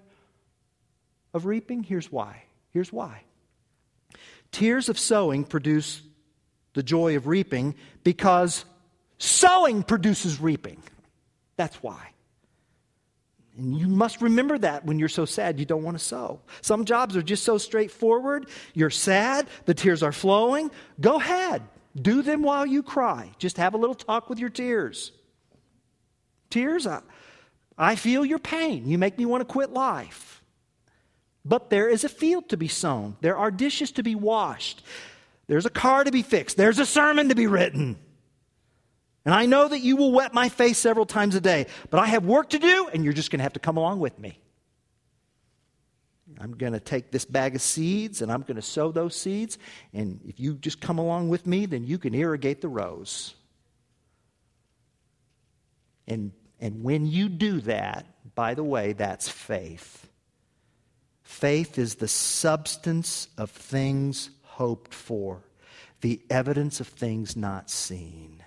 of 1.33 1.47
reaping? 1.47 1.85
Here's 1.85 2.11
why. 2.11 2.43
Here's 2.73 2.93
why. 2.93 3.23
Tears 4.53 4.89
of 4.89 4.99
sowing 4.99 5.45
produce 5.45 6.03
the 6.75 6.83
joy 6.83 7.17
of 7.17 7.27
reaping 7.27 7.75
because 8.05 8.65
sowing 9.19 9.83
produces 9.83 10.41
reaping. 10.41 10.83
That's 11.57 11.77
why. 11.83 12.11
And 13.57 13.77
you 13.77 13.89
must 13.89 14.23
remember 14.23 14.57
that 14.59 14.85
when 14.85 14.99
you're 14.99 15.09
so 15.09 15.25
sad 15.25 15.59
you 15.59 15.67
don't 15.67 15.83
want 15.83 15.99
to 15.99 16.05
sow. 16.05 16.41
Some 16.63 16.85
jobs 16.85 17.17
are 17.17 17.23
just 17.23 17.45
so 17.45 17.59
straightforward. 17.59 18.49
You're 18.75 18.91
sad, 18.91 19.47
the 19.67 19.75
tears 19.75 20.03
are 20.03 20.13
flowing. 20.13 20.71
Go 21.01 21.17
ahead, 21.17 21.63
do 21.95 22.23
them 22.23 22.43
while 22.43 22.65
you 22.65 22.83
cry. 22.83 23.33
Just 23.39 23.57
have 23.59 23.75
a 23.75 23.77
little 23.77 23.95
talk 23.95 24.31
with 24.31 24.39
your 24.39 24.51
tears. 24.51 25.13
Tears, 26.49 26.87
I, 26.87 27.03
I 27.77 27.97
feel 27.97 28.25
your 28.25 28.39
pain. 28.39 28.89
You 28.89 28.99
make 28.99 29.19
me 29.19 29.27
want 29.27 29.43
to 29.43 29.45
quit 29.45 29.71
life. 29.71 30.40
But 31.45 31.71
there 31.71 31.89
is 31.89 32.05
a 32.05 32.09
field 32.09 32.49
to 32.51 32.57
be 32.57 32.69
sown, 32.69 33.17
there 33.21 33.37
are 33.37 33.51
dishes 33.51 33.93
to 33.93 34.03
be 34.03 34.15
washed, 34.15 34.83
there's 35.47 35.67
a 35.67 35.71
car 35.71 36.05
to 36.05 36.11
be 36.11 36.23
fixed, 36.23 36.57
there's 36.57 36.79
a 36.79 36.87
sermon 36.87 37.29
to 37.31 37.35
be 37.35 37.47
written. 37.47 37.99
And 39.25 39.35
I 39.35 39.47
know 39.47 39.69
that 39.69 39.81
you 39.81 39.97
will 39.97 40.13
wet 40.13 40.33
my 40.33 40.49
face 40.49 40.79
several 40.79 41.05
times 41.07 41.35
a 41.35 41.41
day, 41.41 41.67
but 41.91 42.01
I 42.01 42.07
have 42.07 42.25
work 42.25 42.51
to 42.51 42.59
do, 42.59 42.89
and 42.93 43.05
you're 43.05 43.13
just 43.13 43.31
going 43.31 43.39
to 43.39 43.43
have 43.43 43.53
to 43.53 43.61
come 43.61 43.77
along 43.77 44.01
with 44.01 44.19
me. 44.19 44.39
I'm 46.39 46.53
going 46.53 46.73
to 46.73 46.81
take 46.81 47.11
this 47.11 47.25
bag 47.25 47.55
of 47.55 47.63
seeds 47.63 48.23
and 48.23 48.31
I'm 48.31 48.43
going 48.43 48.57
to 48.57 48.63
sow 48.63 48.93
those 48.93 49.17
seeds. 49.17 49.59
And 49.93 50.21
if 50.27 50.39
you 50.39 50.55
just 50.55 50.81
come 50.81 50.99
along 50.99 51.29
with 51.29 51.47
me, 51.47 51.67
then 51.67 51.87
you 51.87 51.99
can 51.99 52.15
irrigate 52.15 52.61
the 52.61 52.69
rows. 52.69 53.35
And, 56.07 56.33
and 56.61 56.83
when 56.83 57.07
you 57.07 57.29
do 57.29 57.61
that, 57.63 58.07
by 58.35 58.55
the 58.55 58.65
way, 58.65 58.93
that's 58.93 59.29
faith. 59.29 60.09
Faith 61.31 61.79
is 61.79 61.95
the 61.95 62.09
substance 62.09 63.29
of 63.39 63.51
things 63.53 64.31
hoped 64.43 64.93
for, 64.93 65.45
the 66.01 66.21
evidence 66.29 66.81
of 66.81 66.89
things 66.89 67.37
not 67.37 67.71
seen. 67.71 68.43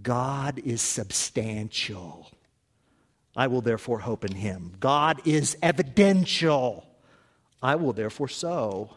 God 0.00 0.60
is 0.64 0.82
substantial. 0.82 2.30
I 3.34 3.46
will 3.46 3.62
therefore 3.62 4.00
hope 4.00 4.22
in 4.26 4.34
him. 4.34 4.74
God 4.80 5.26
is 5.26 5.56
evidential. 5.62 6.86
I 7.62 7.76
will 7.76 7.94
therefore 7.94 8.28
sow. 8.28 8.94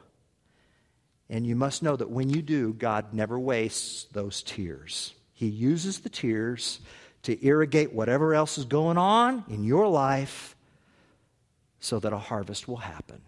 And 1.30 1.48
you 1.48 1.56
must 1.56 1.82
know 1.82 1.96
that 1.96 2.12
when 2.12 2.30
you 2.30 2.42
do, 2.42 2.74
God 2.74 3.14
never 3.14 3.40
wastes 3.40 4.04
those 4.12 4.44
tears. 4.44 5.14
He 5.34 5.48
uses 5.48 6.02
the 6.02 6.10
tears 6.10 6.82
to 7.24 7.44
irrigate 7.44 7.94
whatever 7.94 8.36
else 8.36 8.58
is 8.58 8.66
going 8.66 8.98
on 8.98 9.46
in 9.50 9.64
your 9.64 9.88
life 9.88 10.55
so 11.86 12.00
that 12.00 12.12
a 12.12 12.18
harvest 12.18 12.68
will 12.68 12.78
happen. 12.78 13.22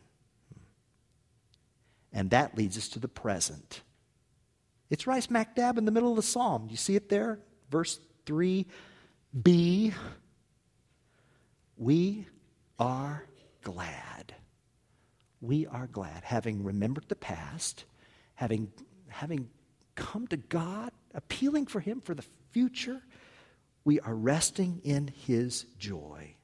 And 2.12 2.32
that 2.32 2.58
leads 2.58 2.76
us 2.76 2.90
to 2.90 3.00
the 3.00 3.08
present. 3.08 3.82
It's 4.90 5.06
right 5.06 5.22
smack 5.22 5.56
dab 5.56 5.78
in 5.78 5.86
the 5.86 5.92
middle 5.92 6.10
of 6.10 6.16
the 6.16 6.24
psalm. 6.24 6.68
You 6.72 6.76
see 6.76 6.96
it 6.96 7.08
there? 7.08 7.38
Verse 7.70 8.00
3b. 8.26 9.94
We 11.78 12.26
are 12.80 13.26
glad. 13.62 14.34
We 15.40 15.68
are 15.68 15.86
glad, 15.86 16.24
having 16.24 16.64
remembered 16.64 17.06
the 17.10 17.16
past, 17.16 17.86
having, 18.34 18.72
having 19.10 19.50
come 19.94 20.26
to 20.30 20.38
God, 20.38 20.92
appealing 21.14 21.68
for 21.68 21.80
Him 21.80 22.02
for 22.02 22.16
the 22.16 22.26
future, 22.50 23.04
we 23.86 24.00
are 24.00 24.16
resting 24.16 24.82
in 24.84 25.10
His 25.10 25.68
joy. 25.78 26.37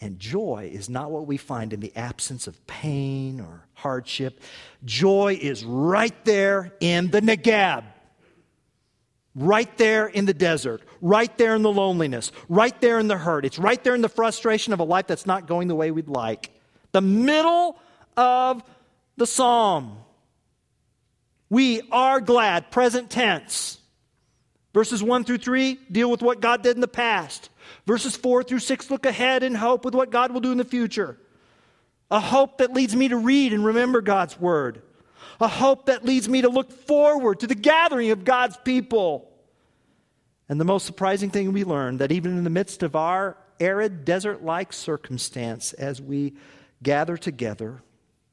And 0.00 0.18
joy 0.18 0.70
is 0.72 0.88
not 0.88 1.10
what 1.10 1.26
we 1.26 1.36
find 1.36 1.72
in 1.74 1.80
the 1.80 1.94
absence 1.94 2.46
of 2.46 2.66
pain 2.66 3.38
or 3.38 3.66
hardship. 3.74 4.40
Joy 4.84 5.38
is 5.40 5.62
right 5.62 6.24
there 6.24 6.72
in 6.80 7.10
the 7.10 7.20
Negeb, 7.20 7.84
right 9.34 9.76
there 9.76 10.06
in 10.06 10.24
the 10.24 10.32
desert, 10.32 10.80
right 11.02 11.36
there 11.36 11.54
in 11.54 11.60
the 11.60 11.70
loneliness, 11.70 12.32
right 12.48 12.78
there 12.80 12.98
in 12.98 13.08
the 13.08 13.18
hurt. 13.18 13.44
It's 13.44 13.58
right 13.58 13.82
there 13.84 13.94
in 13.94 14.00
the 14.00 14.08
frustration 14.08 14.72
of 14.72 14.80
a 14.80 14.84
life 14.84 15.06
that's 15.06 15.26
not 15.26 15.46
going 15.46 15.68
the 15.68 15.74
way 15.74 15.90
we'd 15.90 16.08
like. 16.08 16.50
The 16.92 17.02
middle 17.02 17.78
of 18.16 18.62
the 19.18 19.26
psalm. 19.26 19.98
We 21.50 21.82
are 21.92 22.20
glad, 22.22 22.70
present 22.70 23.10
tense. 23.10 23.78
Verses 24.72 25.02
1 25.02 25.24
through 25.24 25.38
3 25.38 25.78
deal 25.92 26.10
with 26.10 26.22
what 26.22 26.40
God 26.40 26.62
did 26.62 26.76
in 26.76 26.80
the 26.80 26.88
past. 26.88 27.49
Verses 27.86 28.16
4 28.16 28.42
through 28.42 28.58
6 28.60 28.90
look 28.90 29.06
ahead 29.06 29.42
and 29.42 29.56
hope 29.56 29.84
with 29.84 29.94
what 29.94 30.10
God 30.10 30.32
will 30.32 30.40
do 30.40 30.52
in 30.52 30.58
the 30.58 30.64
future. 30.64 31.18
A 32.10 32.20
hope 32.20 32.58
that 32.58 32.72
leads 32.72 32.94
me 32.94 33.08
to 33.08 33.16
read 33.16 33.52
and 33.52 33.64
remember 33.64 34.00
God's 34.00 34.38
word. 34.38 34.82
A 35.40 35.48
hope 35.48 35.86
that 35.86 36.04
leads 36.04 36.28
me 36.28 36.42
to 36.42 36.48
look 36.48 36.72
forward 36.72 37.40
to 37.40 37.46
the 37.46 37.54
gathering 37.54 38.10
of 38.10 38.24
God's 38.24 38.56
people. 38.58 39.30
And 40.48 40.60
the 40.60 40.64
most 40.64 40.86
surprising 40.86 41.30
thing 41.30 41.52
we 41.52 41.64
learn 41.64 41.98
that 41.98 42.10
even 42.10 42.36
in 42.36 42.44
the 42.44 42.50
midst 42.50 42.82
of 42.82 42.96
our 42.96 43.36
arid 43.60 44.04
desert 44.04 44.42
like 44.42 44.72
circumstance, 44.72 45.72
as 45.72 46.00
we 46.00 46.34
gather 46.82 47.16
together, 47.16 47.82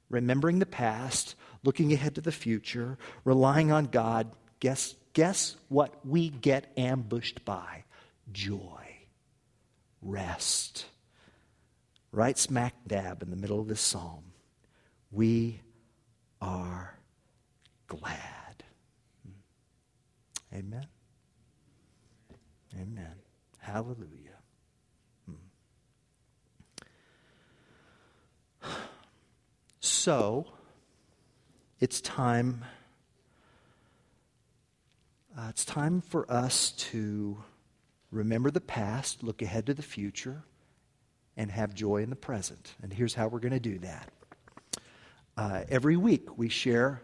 remembering 0.10 0.58
the 0.60 0.66
past, 0.66 1.36
looking 1.64 1.94
ahead 1.94 2.16
to 2.16 2.22
the 2.22 2.32
future, 2.32 2.98
relying 3.24 3.72
on 3.72 3.86
God, 3.86 4.32
guess, 4.60 4.96
guess 5.14 5.56
what 5.70 5.94
we 6.06 6.30
get 6.30 6.72
ambushed 6.78 7.46
by? 7.46 7.84
Joy 8.32 8.87
rest. 10.08 10.86
Right 12.12 12.38
smack 12.38 12.74
dab 12.88 13.22
in 13.22 13.30
the 13.30 13.36
middle 13.36 13.60
of 13.60 13.68
this 13.68 13.82
psalm. 13.82 14.24
We 15.12 15.62
are 16.42 16.98
glad. 17.88 18.64
Amen. 20.54 20.88
Amen. 22.80 23.16
Hallelujah. 23.60 24.38
So, 29.80 30.46
it's 31.80 32.00
time. 32.00 32.64
Uh, 35.38 35.48
it's 35.50 35.66
time 35.66 36.02
for 36.02 36.30
us 36.32 36.72
to 36.72 37.44
remember 38.18 38.52
the 38.52 38.62
past, 38.62 39.24
look 39.24 39.42
ahead 39.42 39.68
to 39.68 39.74
the 39.74 39.82
future, 39.82 40.44
and 41.36 41.52
have 41.52 41.74
joy 41.74 41.98
in 41.98 42.10
the 42.10 42.16
present. 42.16 42.76
And 42.82 42.92
here's 42.92 43.14
how 43.14 43.28
we're 43.28 43.40
going 43.40 43.54
to 43.54 43.60
do 43.60 43.80
that. 43.80 44.12
Uh, 45.38 45.64
every 45.70 45.96
week 45.98 46.38
we 46.38 46.50
share 46.50 47.02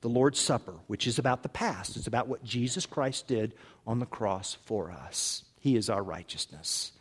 the 0.00 0.08
Lord's 0.08 0.38
Supper, 0.38 0.74
which 0.88 1.06
is 1.06 1.18
about 1.18 1.42
the 1.42 1.48
past. 1.48 1.96
It's 1.96 2.06
about 2.06 2.26
what 2.26 2.42
Jesus 2.42 2.86
Christ 2.86 3.28
did 3.28 3.54
on 3.86 3.98
the 3.98 4.06
cross 4.06 4.56
for 4.64 4.90
us. 4.90 5.44
He 5.60 5.76
is 5.76 5.88
our 5.90 6.02
righteousness. 6.02 6.92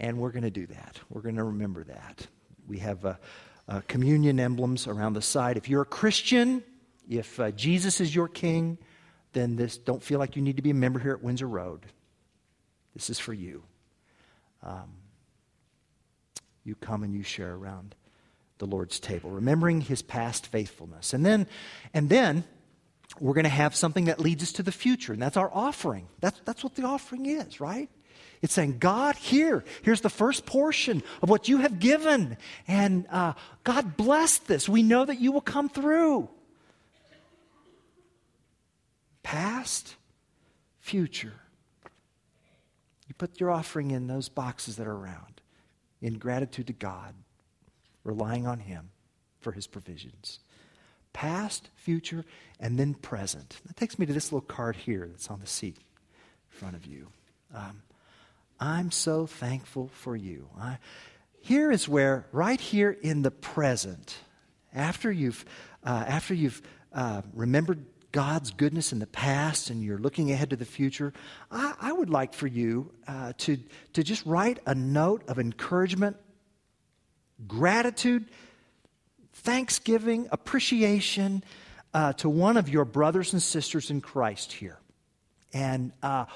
And 0.00 0.18
we're 0.18 0.32
going 0.32 0.42
to 0.42 0.50
do 0.50 0.66
that. 0.66 0.98
We're 1.08 1.20
going 1.20 1.36
to 1.36 1.44
remember 1.44 1.84
that. 1.84 2.26
We 2.66 2.78
have 2.78 3.04
uh, 3.04 3.14
uh, 3.68 3.82
communion 3.86 4.40
emblems 4.40 4.86
around 4.86 5.12
the 5.12 5.22
side. 5.22 5.56
If 5.56 5.68
you're 5.68 5.82
a 5.82 5.86
Christian, 5.86 6.64
if 7.08 7.38
uh, 7.38 7.50
Jesus 7.52 8.00
is 8.00 8.14
your 8.14 8.26
king, 8.26 8.78
then 9.34 9.56
this 9.56 9.76
don't 9.78 10.02
feel 10.02 10.18
like 10.18 10.34
you 10.34 10.42
need 10.42 10.56
to 10.56 10.62
be 10.62 10.70
a 10.70 10.74
member 10.74 10.98
here 10.98 11.12
at 11.12 11.22
Windsor 11.22 11.46
Road. 11.46 11.80
This 12.94 13.10
is 13.10 13.18
for 13.18 13.32
you. 13.32 13.62
Um, 14.62 14.94
you 16.64 16.74
come 16.74 17.02
and 17.02 17.14
you 17.14 17.22
share 17.22 17.54
around 17.54 17.94
the 18.58 18.66
Lord's 18.66 19.00
table, 19.00 19.30
remembering 19.30 19.80
his 19.80 20.00
past 20.00 20.46
faithfulness. 20.46 21.12
And 21.12 21.26
then, 21.26 21.46
and 21.92 22.08
then 22.08 22.44
we're 23.20 23.34
going 23.34 23.44
to 23.44 23.50
have 23.50 23.74
something 23.74 24.06
that 24.06 24.20
leads 24.20 24.42
us 24.42 24.52
to 24.52 24.62
the 24.62 24.72
future, 24.72 25.12
and 25.12 25.20
that's 25.20 25.36
our 25.36 25.50
offering. 25.52 26.08
That's, 26.20 26.40
that's 26.44 26.64
what 26.64 26.74
the 26.74 26.84
offering 26.84 27.26
is, 27.26 27.60
right? 27.60 27.90
It's 28.42 28.54
saying, 28.54 28.78
God, 28.78 29.16
here, 29.16 29.64
here's 29.82 30.02
the 30.02 30.10
first 30.10 30.46
portion 30.46 31.02
of 31.22 31.30
what 31.30 31.48
you 31.48 31.58
have 31.58 31.78
given. 31.78 32.36
And 32.68 33.06
uh, 33.10 33.34
God 33.64 33.96
bless 33.96 34.38
this. 34.38 34.68
We 34.68 34.82
know 34.82 35.04
that 35.04 35.18
you 35.18 35.32
will 35.32 35.40
come 35.40 35.68
through. 35.68 36.28
Past, 39.22 39.94
future. 40.80 41.32
Put 43.24 43.40
your 43.40 43.50
offering 43.50 43.90
in 43.90 44.06
those 44.06 44.28
boxes 44.28 44.76
that 44.76 44.86
are 44.86 44.92
around 44.92 45.40
in 46.02 46.18
gratitude 46.18 46.66
to 46.66 46.74
God, 46.74 47.14
relying 48.02 48.46
on 48.46 48.58
Him 48.58 48.90
for 49.40 49.52
His 49.52 49.66
provisions. 49.66 50.40
Past, 51.14 51.70
future, 51.74 52.26
and 52.60 52.78
then 52.78 52.92
present. 52.92 53.62
That 53.66 53.78
takes 53.78 53.98
me 53.98 54.04
to 54.04 54.12
this 54.12 54.30
little 54.30 54.46
card 54.46 54.76
here 54.76 55.08
that's 55.10 55.30
on 55.30 55.40
the 55.40 55.46
seat 55.46 55.78
in 55.78 56.58
front 56.58 56.76
of 56.76 56.84
you. 56.84 57.08
Um, 57.54 57.80
I'm 58.60 58.90
so 58.90 59.24
thankful 59.24 59.88
for 59.94 60.14
you. 60.14 60.50
I, 60.60 60.76
here 61.40 61.72
is 61.72 61.88
where, 61.88 62.26
right 62.30 62.60
here 62.60 62.90
in 62.90 63.22
the 63.22 63.30
present, 63.30 64.18
after 64.74 65.10
you've, 65.10 65.46
uh, 65.82 66.04
after 66.06 66.34
you've 66.34 66.60
uh, 66.92 67.22
remembered 67.32 67.86
God's 68.14 68.52
goodness 68.52 68.92
in 68.92 69.00
the 69.00 69.08
past 69.08 69.70
and 69.70 69.82
you're 69.82 69.98
looking 69.98 70.30
ahead 70.30 70.50
to 70.50 70.56
the 70.56 70.64
future, 70.64 71.12
I, 71.50 71.74
I 71.80 71.92
would 71.92 72.10
like 72.10 72.32
for 72.32 72.46
you 72.46 72.92
uh, 73.08 73.32
to, 73.38 73.58
to 73.94 74.04
just 74.04 74.24
write 74.24 74.60
a 74.66 74.74
note 74.74 75.24
of 75.26 75.40
encouragement, 75.40 76.16
gratitude, 77.48 78.26
thanksgiving, 79.32 80.28
appreciation 80.30 81.42
uh, 81.92 82.12
to 82.12 82.28
one 82.28 82.56
of 82.56 82.68
your 82.68 82.84
brothers 82.84 83.32
and 83.32 83.42
sisters 83.42 83.90
in 83.90 84.00
Christ 84.00 84.52
here. 84.52 84.78
And, 85.52 85.90
uh, 86.00 86.26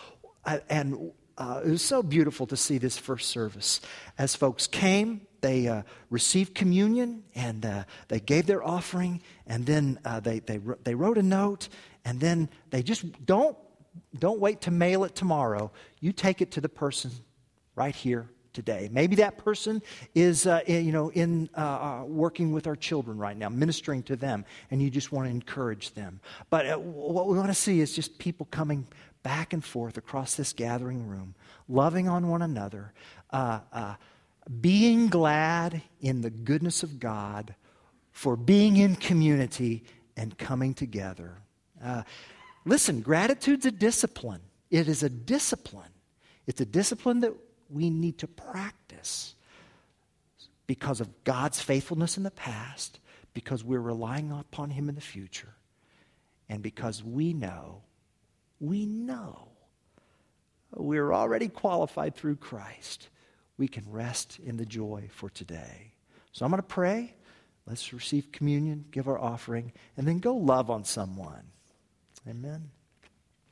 and 0.68 1.12
uh, 1.38 1.62
it 1.64 1.70
was 1.70 1.82
so 1.82 2.02
beautiful 2.02 2.48
to 2.48 2.56
see 2.56 2.78
this 2.78 2.98
first 2.98 3.30
service. 3.30 3.80
As 4.18 4.34
folks 4.34 4.66
came, 4.66 5.27
they 5.40 5.68
uh, 5.68 5.82
received 6.10 6.54
communion 6.54 7.22
and 7.34 7.64
uh, 7.64 7.84
they 8.08 8.20
gave 8.20 8.46
their 8.46 8.62
offering, 8.62 9.22
and 9.46 9.66
then 9.66 9.98
uh, 10.04 10.20
they, 10.20 10.40
they, 10.40 10.60
they 10.84 10.94
wrote 10.94 11.18
a 11.18 11.22
note, 11.22 11.68
and 12.04 12.20
then 12.20 12.48
they 12.70 12.82
just 12.82 13.04
don't, 13.24 13.56
don't 14.18 14.40
wait 14.40 14.60
to 14.62 14.70
mail 14.70 15.04
it 15.04 15.14
tomorrow. 15.14 15.70
You 16.00 16.12
take 16.12 16.40
it 16.40 16.50
to 16.52 16.60
the 16.60 16.68
person 16.68 17.10
right 17.74 17.94
here 17.94 18.30
today. 18.52 18.88
Maybe 18.90 19.16
that 19.16 19.38
person 19.38 19.82
is, 20.14 20.46
uh, 20.46 20.60
in, 20.66 20.84
you 20.84 20.90
know, 20.92 21.10
in 21.10 21.48
uh, 21.56 21.60
uh, 21.60 22.04
working 22.04 22.52
with 22.52 22.66
our 22.66 22.74
children 22.74 23.18
right 23.18 23.36
now, 23.36 23.48
ministering 23.48 24.02
to 24.04 24.16
them, 24.16 24.44
and 24.70 24.82
you 24.82 24.90
just 24.90 25.12
want 25.12 25.26
to 25.26 25.30
encourage 25.30 25.94
them. 25.94 26.20
But 26.50 26.80
what 26.80 27.28
we 27.28 27.36
want 27.36 27.50
to 27.50 27.54
see 27.54 27.80
is 27.80 27.94
just 27.94 28.18
people 28.18 28.48
coming 28.50 28.88
back 29.22 29.52
and 29.52 29.64
forth 29.64 29.96
across 29.96 30.34
this 30.34 30.52
gathering 30.52 31.06
room, 31.06 31.34
loving 31.68 32.08
on 32.08 32.28
one 32.28 32.42
another, 32.42 32.92
being 34.60 35.08
glad 35.08 35.82
in 36.00 36.22
the 36.22 36.30
goodness 36.30 36.82
of 36.82 36.98
God 36.98 37.54
for 38.10 38.36
being 38.36 38.76
in 38.76 38.96
community 38.96 39.84
and 40.16 40.36
coming 40.36 40.74
together. 40.74 41.38
Uh, 41.82 42.02
listen, 42.64 43.00
gratitude's 43.00 43.66
a 43.66 43.70
discipline. 43.70 44.40
It 44.70 44.88
is 44.88 45.02
a 45.02 45.08
discipline. 45.08 45.92
It's 46.46 46.60
a 46.60 46.66
discipline 46.66 47.20
that 47.20 47.32
we 47.70 47.90
need 47.90 48.18
to 48.18 48.26
practice 48.26 49.34
because 50.66 51.00
of 51.00 51.24
God's 51.24 51.60
faithfulness 51.60 52.16
in 52.16 52.22
the 52.22 52.30
past, 52.30 53.00
because 53.34 53.62
we're 53.62 53.80
relying 53.80 54.32
upon 54.32 54.70
Him 54.70 54.88
in 54.88 54.94
the 54.94 55.00
future, 55.00 55.54
and 56.48 56.62
because 56.62 57.02
we 57.04 57.32
know 57.32 57.82
we 58.60 58.86
know 58.86 59.48
we're 60.74 61.12
already 61.12 61.48
qualified 61.48 62.14
through 62.14 62.36
Christ. 62.36 63.08
We 63.58 63.68
can 63.68 63.84
rest 63.90 64.38
in 64.38 64.56
the 64.56 64.64
joy 64.64 65.10
for 65.12 65.28
today. 65.28 65.92
So 66.32 66.44
I'm 66.44 66.50
going 66.50 66.62
to 66.62 66.66
pray. 66.66 67.14
Let's 67.66 67.92
receive 67.92 68.32
communion, 68.32 68.86
give 68.90 69.08
our 69.08 69.18
offering, 69.18 69.72
and 69.96 70.08
then 70.08 70.20
go 70.20 70.34
love 70.34 70.70
on 70.70 70.84
someone. 70.84 71.48
Amen. 72.26 72.70